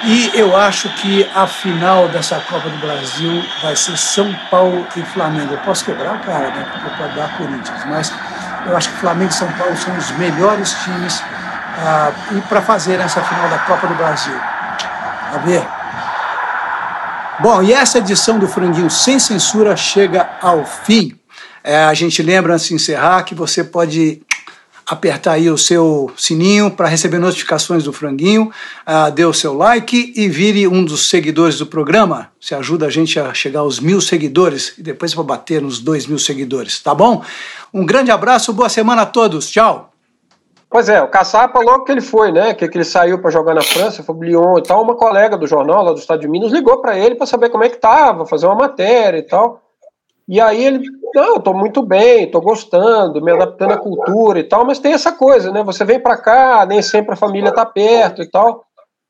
E 0.04 0.30
eu 0.34 0.54
acho 0.54 0.90
que 0.96 1.28
a 1.34 1.46
final 1.46 2.08
dessa 2.08 2.38
Copa 2.40 2.68
do 2.68 2.76
Brasil 2.76 3.42
vai 3.62 3.74
ser 3.74 3.96
São 3.96 4.30
Paulo 4.50 4.86
e 4.94 5.02
Flamengo. 5.02 5.54
Eu 5.54 5.58
posso 5.60 5.84
quebrar 5.86 6.16
a 6.16 6.18
cara, 6.18 6.48
né? 6.48 6.66
Porque 6.70 7.02
pode 7.02 7.16
dar 7.16 7.36
Corinthians, 7.38 7.84
mas 7.86 8.12
eu 8.66 8.76
acho 8.76 8.90
que 8.90 8.96
Flamengo 8.96 9.30
e 9.30 9.34
São 9.34 9.50
Paulo 9.52 9.76
são 9.76 9.96
os 9.96 10.10
melhores 10.12 10.72
times 10.84 11.22
ah, 11.78 12.12
para 12.48 12.60
fazer 12.60 12.98
essa 13.00 13.22
final 13.22 13.48
da 13.48 13.58
Copa 13.60 13.86
do 13.86 13.94
Brasil. 13.94 14.34
A 15.32 15.38
ver. 15.38 15.66
Bom, 17.38 17.62
e 17.62 17.72
essa 17.72 17.98
edição 17.98 18.38
do 18.38 18.48
Franguinho 18.48 18.90
Sem 18.90 19.18
Censura 19.18 19.76
chega 19.76 20.28
ao 20.40 20.64
fim. 20.64 21.18
É, 21.62 21.84
a 21.84 21.94
gente 21.94 22.22
lembra, 22.22 22.54
antes 22.54 22.68
de 22.68 22.74
encerrar, 22.74 23.22
que 23.24 23.34
você 23.34 23.62
pode 23.62 24.22
apertar 24.86 25.32
aí 25.32 25.50
o 25.50 25.58
seu 25.58 26.10
sininho 26.16 26.70
para 26.70 26.86
receber 26.86 27.18
notificações 27.18 27.82
do 27.82 27.92
Franguinho, 27.92 28.52
uh, 28.86 29.10
dê 29.10 29.24
o 29.24 29.32
seu 29.32 29.52
like 29.52 30.12
e 30.16 30.28
vire 30.28 30.68
um 30.68 30.84
dos 30.84 31.10
seguidores 31.10 31.58
do 31.58 31.66
programa. 31.66 32.30
Você 32.40 32.54
ajuda 32.54 32.86
a 32.86 32.90
gente 32.90 33.18
a 33.18 33.34
chegar 33.34 33.60
aos 33.60 33.80
mil 33.80 34.00
seguidores 34.00 34.78
e 34.78 34.82
depois 34.82 35.12
vai 35.12 35.24
bater 35.24 35.60
nos 35.60 35.80
dois 35.80 36.06
mil 36.06 36.18
seguidores, 36.18 36.80
tá 36.80 36.94
bom? 36.94 37.22
Um 37.74 37.84
grande 37.84 38.12
abraço, 38.12 38.52
boa 38.52 38.68
semana 38.68 39.02
a 39.02 39.06
todos, 39.06 39.50
tchau! 39.50 39.90
Pois 40.70 40.88
é, 40.88 41.00
o 41.02 41.08
Caçapa, 41.08 41.60
logo 41.60 41.84
que 41.84 41.92
ele 41.92 42.00
foi, 42.00 42.30
né, 42.32 42.52
que, 42.52 42.68
que 42.68 42.76
ele 42.76 42.84
saiu 42.84 43.20
para 43.20 43.30
jogar 43.30 43.54
na 43.54 43.62
França, 43.62 44.02
foi 44.02 44.16
Lyon 44.20 44.58
e 44.58 44.62
tal, 44.62 44.82
uma 44.82 44.96
colega 44.96 45.36
do 45.36 45.46
jornal 45.46 45.82
lá 45.82 45.92
do 45.92 45.98
Estado 45.98 46.20
de 46.20 46.28
Minas 46.28 46.52
ligou 46.52 46.80
para 46.80 46.98
ele 46.98 47.14
para 47.14 47.26
saber 47.26 47.50
como 47.50 47.64
é 47.64 47.68
que 47.68 47.76
tava, 47.76 48.26
fazer 48.26 48.46
uma 48.46 48.54
matéria 48.56 49.18
e 49.18 49.22
tal. 49.22 49.65
E 50.28 50.40
aí 50.40 50.64
ele, 50.64 50.84
não, 51.14 51.36
estou 51.36 51.54
muito 51.54 51.82
bem, 51.82 52.24
estou 52.24 52.40
gostando, 52.40 53.22
me 53.22 53.32
adaptando 53.32 53.72
à 53.72 53.78
cultura 53.78 54.40
e 54.40 54.44
tal, 54.44 54.64
mas 54.64 54.80
tem 54.80 54.92
essa 54.92 55.12
coisa, 55.12 55.52
né? 55.52 55.62
Você 55.62 55.84
vem 55.84 56.00
para 56.00 56.16
cá, 56.16 56.66
nem 56.66 56.82
sempre 56.82 57.12
a 57.12 57.16
família 57.16 57.52
tá 57.52 57.64
perto 57.64 58.22
e 58.22 58.30
tal. 58.30 58.64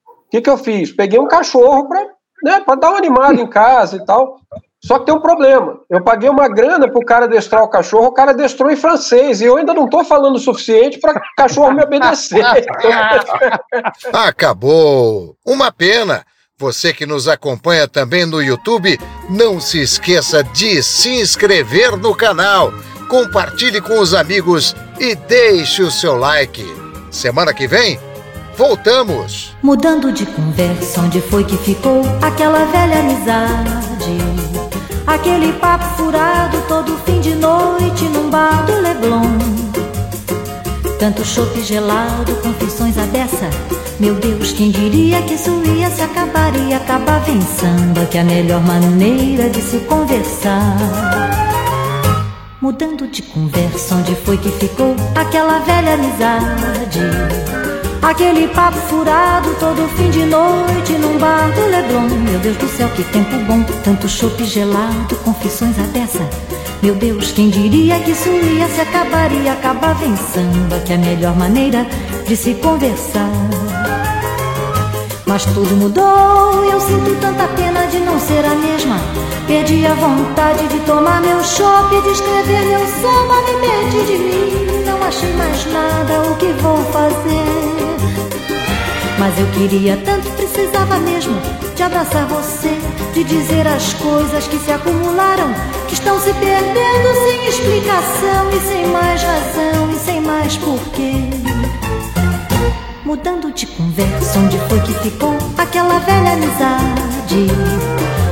O 0.06 0.30
que, 0.30 0.42
que 0.42 0.50
eu 0.50 0.58
fiz? 0.58 0.92
Peguei 0.92 1.18
um 1.18 1.28
cachorro 1.28 1.88
para 1.88 2.04
né, 2.42 2.62
dar 2.78 2.90
uma 2.90 2.98
animada 2.98 3.40
em 3.40 3.46
casa 3.46 3.96
e 3.96 4.04
tal. 4.04 4.40
Só 4.84 4.98
que 4.98 5.06
tem 5.06 5.14
um 5.14 5.20
problema. 5.20 5.80
Eu 5.88 6.04
paguei 6.04 6.28
uma 6.28 6.48
grana 6.48 6.86
pro 6.86 7.04
cara 7.04 7.26
destrar 7.26 7.62
o 7.62 7.68
cachorro, 7.68 8.06
o 8.06 8.12
cara 8.12 8.32
destrou 8.32 8.70
em 8.70 8.76
francês, 8.76 9.40
e 9.40 9.44
eu 9.44 9.56
ainda 9.56 9.72
não 9.72 9.86
estou 9.86 10.04
falando 10.04 10.36
o 10.36 10.40
suficiente 10.40 11.00
para 11.00 11.18
o 11.18 11.22
cachorro 11.36 11.72
me 11.72 11.82
obedecer. 11.82 12.44
Acabou! 14.12 15.34
Uma 15.44 15.72
pena! 15.72 16.24
Você 16.58 16.90
que 16.90 17.04
nos 17.04 17.28
acompanha 17.28 17.86
também 17.86 18.24
no 18.24 18.42
YouTube, 18.42 18.98
não 19.28 19.60
se 19.60 19.78
esqueça 19.78 20.42
de 20.42 20.82
se 20.82 21.10
inscrever 21.20 21.98
no 21.98 22.14
canal, 22.14 22.72
compartilhe 23.10 23.78
com 23.78 24.00
os 24.00 24.14
amigos 24.14 24.74
e 24.98 25.14
deixe 25.14 25.82
o 25.82 25.90
seu 25.90 26.16
like. 26.16 26.64
Semana 27.10 27.52
que 27.52 27.66
vem, 27.68 28.00
voltamos! 28.56 29.54
Mudando 29.62 30.10
de 30.10 30.24
conversa, 30.24 31.02
onde 31.02 31.20
foi 31.20 31.44
que 31.44 31.58
ficou 31.58 32.00
aquela 32.22 32.64
velha 32.64 33.00
amizade? 33.00 34.16
Aquele 35.06 35.52
papo 35.52 35.84
furado 35.98 36.58
todo 36.66 36.96
fim 37.04 37.20
de 37.20 37.34
noite 37.34 38.04
num 38.04 38.30
bar 38.30 38.64
do 38.64 38.80
Leblon. 38.80 39.75
Tanto 40.98 41.24
chope 41.24 41.62
gelado, 41.62 42.34
confissões 42.36 42.96
a 42.98 43.04
dessa 43.06 43.48
meu 43.98 44.14
Deus, 44.14 44.52
quem 44.52 44.70
diria 44.70 45.22
que 45.22 45.34
isso 45.34 45.50
ia 45.74 45.88
se 45.88 46.02
acabar 46.02 46.54
e 46.54 46.74
acabar 46.74 47.18
vencendo? 47.20 48.06
Que 48.10 48.18
é 48.18 48.20
a 48.20 48.24
melhor 48.24 48.60
maneira 48.60 49.48
de 49.48 49.62
se 49.62 49.78
conversar. 49.78 50.76
Mudando 52.60 53.08
de 53.08 53.22
conversa, 53.22 53.94
onde 53.94 54.14
foi 54.16 54.36
que 54.36 54.50
ficou 54.50 54.94
aquela 55.14 55.60
velha 55.60 55.94
amizade? 55.94 57.00
Aquele 58.02 58.48
papo 58.48 58.76
furado 58.80 59.54
todo 59.58 59.88
fim 59.96 60.10
de 60.10 60.26
noite 60.26 60.92
num 60.92 61.16
bar 61.16 61.50
do 61.52 61.66
Leblon. 61.66 62.18
Meu 62.18 62.38
Deus 62.40 62.56
do 62.58 62.68
céu, 62.68 62.90
que 62.90 63.02
tempo 63.04 63.34
bom, 63.46 63.62
tanto 63.82 64.06
chope 64.06 64.44
gelado, 64.44 65.16
confissões 65.24 65.78
a 65.78 65.84
dessa. 65.84 66.45
Meu 66.86 66.94
Deus, 66.94 67.32
quem 67.32 67.50
diria 67.50 67.98
que 67.98 68.12
isso 68.12 68.28
ia 68.28 68.68
se 68.68 68.80
acabar 68.80 69.28
e 69.32 69.48
acabar 69.48 69.92
vencendo? 69.94 70.84
Que 70.84 70.92
é 70.92 70.94
a 70.94 70.98
melhor 71.00 71.34
maneira 71.34 71.84
de 72.28 72.36
se 72.36 72.54
conversar. 72.54 73.28
Mas 75.26 75.44
tudo 75.46 75.74
mudou 75.74 76.64
eu 76.64 76.80
sinto 76.80 77.20
tanta 77.20 77.48
pena 77.48 77.88
de 77.88 77.98
não 77.98 78.20
ser 78.20 78.44
a 78.44 78.54
mesma. 78.54 79.00
Perdi 79.48 79.84
a 79.84 79.94
vontade 79.94 80.68
de 80.68 80.78
tomar 80.86 81.20
meu 81.22 81.42
chopp, 81.42 81.90
de 81.90 82.08
escrever 82.08 82.64
meu 82.66 82.86
samba, 82.86 83.34
me 83.42 83.66
perdi 83.66 84.06
de 84.06 84.18
mim. 84.18 84.84
Não 84.86 85.02
achei 85.02 85.32
mais 85.32 85.66
nada, 85.72 86.30
o 86.30 86.36
que 86.36 86.52
vou 86.62 86.76
fazer? 86.92 87.96
Mas 89.18 89.36
eu 89.40 89.46
queria 89.48 89.96
tanto, 90.04 90.30
precisava 90.36 91.00
mesmo 91.00 91.34
de 91.74 91.82
abraçar 91.82 92.28
você, 92.28 92.78
de 93.12 93.24
dizer 93.24 93.66
as 93.66 93.94
coisas 93.94 94.46
que 94.46 94.58
se 94.58 94.70
acumularam, 94.70 95.52
que 95.88 95.94
estão 95.94 96.20
se 96.20 96.32
perdendo 96.34 97.14
sem 97.26 97.48
explicação 97.48 98.50
e 98.52 98.60
sem 98.60 98.86
mais 98.88 99.22
razão 99.22 99.90
e 99.90 99.98
sem 99.98 100.20
mais 100.20 100.56
porquê. 100.56 101.12
Mudando 103.04 103.52
de 103.52 103.66
conversa, 103.66 104.38
onde 104.38 104.58
foi 104.68 104.80
que 104.80 104.92
ficou 104.94 105.36
aquela 105.56 105.98
velha 106.00 106.32
amizade? 106.32 107.46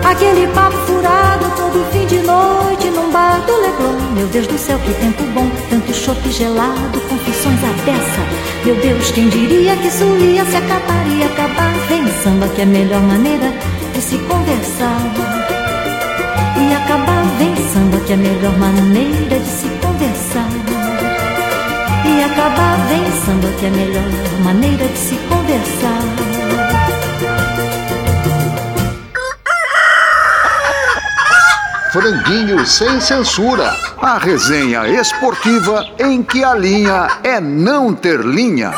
Aquele 0.05 0.47
papo 0.49 0.77
furado 0.79 1.45
todo 1.57 1.87
fim 1.91 2.07
de 2.07 2.19
noite 2.19 2.89
num 2.91 3.11
bar 3.11 3.41
do 3.47 3.53
Leblon. 3.53 4.15
Meu 4.15 4.27
Deus 4.27 4.47
do 4.47 4.59
céu, 4.59 4.79
que 4.81 4.93
tempo 4.95 5.23
bom, 5.33 5.49
tanto 5.71 5.95
chope 5.95 6.31
gelado, 6.31 7.01
confissões 7.09 7.59
à 7.65 7.73
beça. 7.85 8.65
Meu 8.65 8.75
Deus, 8.77 9.11
quem 9.13 9.29
diria 9.29 9.77
que 9.77 9.89
isso 9.89 10.05
ia 10.05 10.45
se 10.45 10.57
acabar 10.57 11.07
e 11.09 11.23
acabar? 11.23 11.73
Vem 11.89 12.07
samba, 12.23 12.49
que 12.49 12.61
é 12.61 12.65
a 12.65 12.67
melhor 12.67 13.01
maneira 13.01 13.53
de 13.95 14.03
se 14.03 14.19
conversar. 14.19 15.01
E 16.57 16.75
acabar, 16.75 17.25
samba, 17.73 17.99
que 18.01 18.13
é 18.13 18.15
a 18.15 18.19
melhor 18.19 18.59
maneira 18.59 19.39
de 19.39 19.49
se 19.49 19.69
conversar 19.81 20.85
e 22.07 22.23
acabar 22.23 22.77
vem 22.87 23.05
que 23.59 23.65
é 23.65 23.69
a 23.69 23.73
melhor 23.73 24.03
maneira 24.43 24.87
de 24.87 24.99
se 24.99 25.17
conversar. 25.29 26.01
Franguinho 31.91 32.67
sem 32.67 33.01
censura. 33.01 33.73
A 34.03 34.19
resenha 34.19 34.87
esportiva 34.89 35.87
em 35.99 36.23
que 36.23 36.45
a 36.45 36.55
linha 36.55 37.09
é 37.23 37.41
não 37.41 37.95
ter 37.95 38.21
linha. 38.21 38.73